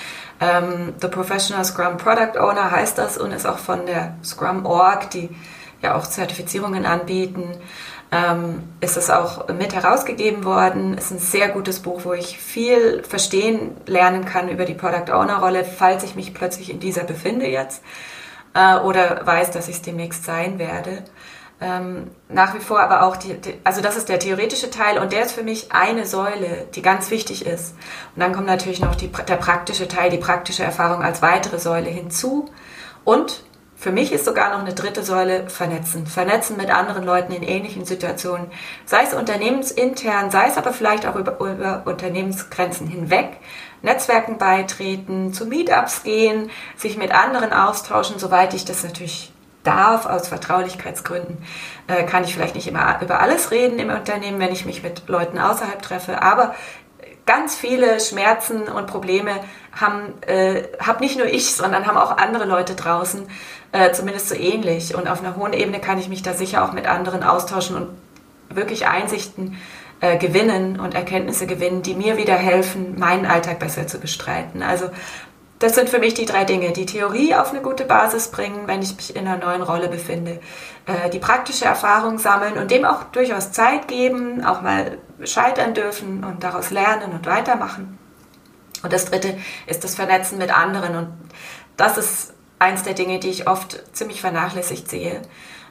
[0.41, 5.11] Ähm, The Professional Scrum Product Owner heißt das und ist auch von der Scrum Org,
[5.11, 5.29] die
[5.83, 7.45] ja auch Zertifizierungen anbieten.
[8.13, 10.99] Ähm, ist es auch mit herausgegeben worden.
[10.99, 15.39] Ist ein sehr gutes Buch, wo ich viel verstehen lernen kann über die Product Owner
[15.39, 17.83] Rolle, falls ich mich plötzlich in dieser befinde jetzt
[18.55, 21.05] äh, oder weiß, dass ich es demnächst sein werde.
[21.63, 25.13] Ähm, nach wie vor aber auch, die, die, also das ist der theoretische Teil und
[25.13, 27.75] der ist für mich eine Säule, die ganz wichtig ist.
[28.15, 31.91] Und dann kommt natürlich noch die, der praktische Teil, die praktische Erfahrung als weitere Säule
[31.91, 32.49] hinzu.
[33.05, 33.43] Und
[33.77, 36.07] für mich ist sogar noch eine dritte Säule Vernetzen.
[36.07, 38.47] Vernetzen mit anderen Leuten in ähnlichen Situationen,
[38.85, 43.39] sei es unternehmensintern, sei es aber vielleicht auch über, über Unternehmensgrenzen hinweg.
[43.83, 50.29] Netzwerken beitreten, zu Meetups gehen, sich mit anderen austauschen, soweit ich das natürlich darf, aus
[50.29, 51.39] Vertraulichkeitsgründen,
[51.87, 55.09] äh, kann ich vielleicht nicht immer über alles reden im Unternehmen, wenn ich mich mit
[55.09, 56.55] Leuten außerhalb treffe, aber
[57.27, 59.33] ganz viele Schmerzen und Probleme
[59.79, 63.29] haben, äh, hab nicht nur ich, sondern haben auch andere Leute draußen,
[63.73, 64.95] äh, zumindest so ähnlich.
[64.95, 67.89] Und auf einer hohen Ebene kann ich mich da sicher auch mit anderen austauschen und
[68.49, 69.59] wirklich Einsichten
[70.01, 74.63] äh, gewinnen und Erkenntnisse gewinnen, die mir wieder helfen, meinen Alltag besser zu bestreiten.
[74.63, 74.91] Also
[75.61, 76.73] das sind für mich die drei Dinge.
[76.73, 80.41] Die Theorie auf eine gute Basis bringen, wenn ich mich in einer neuen Rolle befinde.
[80.87, 86.25] Äh, die praktische Erfahrung sammeln und dem auch durchaus Zeit geben, auch mal scheitern dürfen
[86.25, 87.99] und daraus lernen und weitermachen.
[88.83, 89.37] Und das dritte
[89.67, 90.97] ist das Vernetzen mit anderen.
[90.97, 91.09] Und
[91.77, 95.21] das ist eins der Dinge, die ich oft ziemlich vernachlässigt sehe,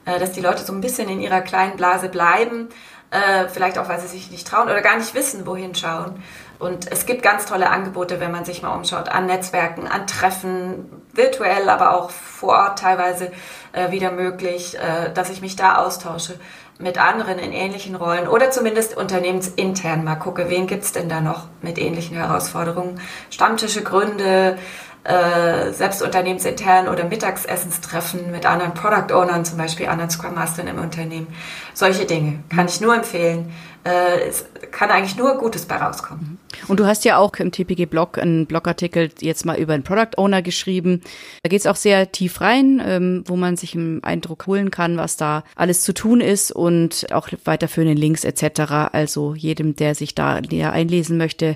[0.06, 2.70] äh, dass die Leute so ein bisschen in ihrer kleinen Blase bleiben
[3.12, 6.22] äh, vielleicht auch, weil sie sich nicht trauen oder gar nicht wissen, wohin schauen.
[6.60, 11.04] Und es gibt ganz tolle Angebote, wenn man sich mal umschaut, an Netzwerken, an Treffen,
[11.14, 13.32] virtuell, aber auch vor Ort teilweise
[13.72, 16.40] äh, wieder möglich, äh, dass ich mich da austausche
[16.78, 21.48] mit anderen in ähnlichen Rollen oder zumindest unternehmensintern mal gucke, wen gibt's denn da noch
[21.62, 23.02] mit ähnlichen Herausforderungen.
[23.30, 24.58] Stammtische, Gründe,
[25.04, 30.80] äh, selbst unternehmensintern oder Mittagsessenstreffen mit anderen Product Ownern, zum Beispiel anderen Scrum Mastern im
[30.80, 31.28] Unternehmen.
[31.74, 33.52] Solche Dinge kann ich nur empfehlen.
[33.86, 36.38] Äh, es kann eigentlich nur Gutes bei rauskommen.
[36.68, 40.42] Und du hast ja auch im TPG-Blog einen Blogartikel jetzt mal über einen Product Owner
[40.42, 41.02] geschrieben.
[41.44, 44.98] Da geht es auch sehr tief rein, ähm, wo man sich einen Eindruck holen kann,
[44.98, 48.92] was da alles zu tun ist und auch weiterführende Links etc.
[48.92, 51.56] Also jedem, der sich da näher einlesen möchte.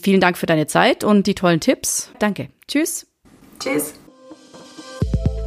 [0.00, 2.10] Vielen Dank für deine Zeit und die tollen Tipps.
[2.18, 2.48] Danke.
[2.66, 3.06] Tschüss.
[3.60, 3.94] Tschüss.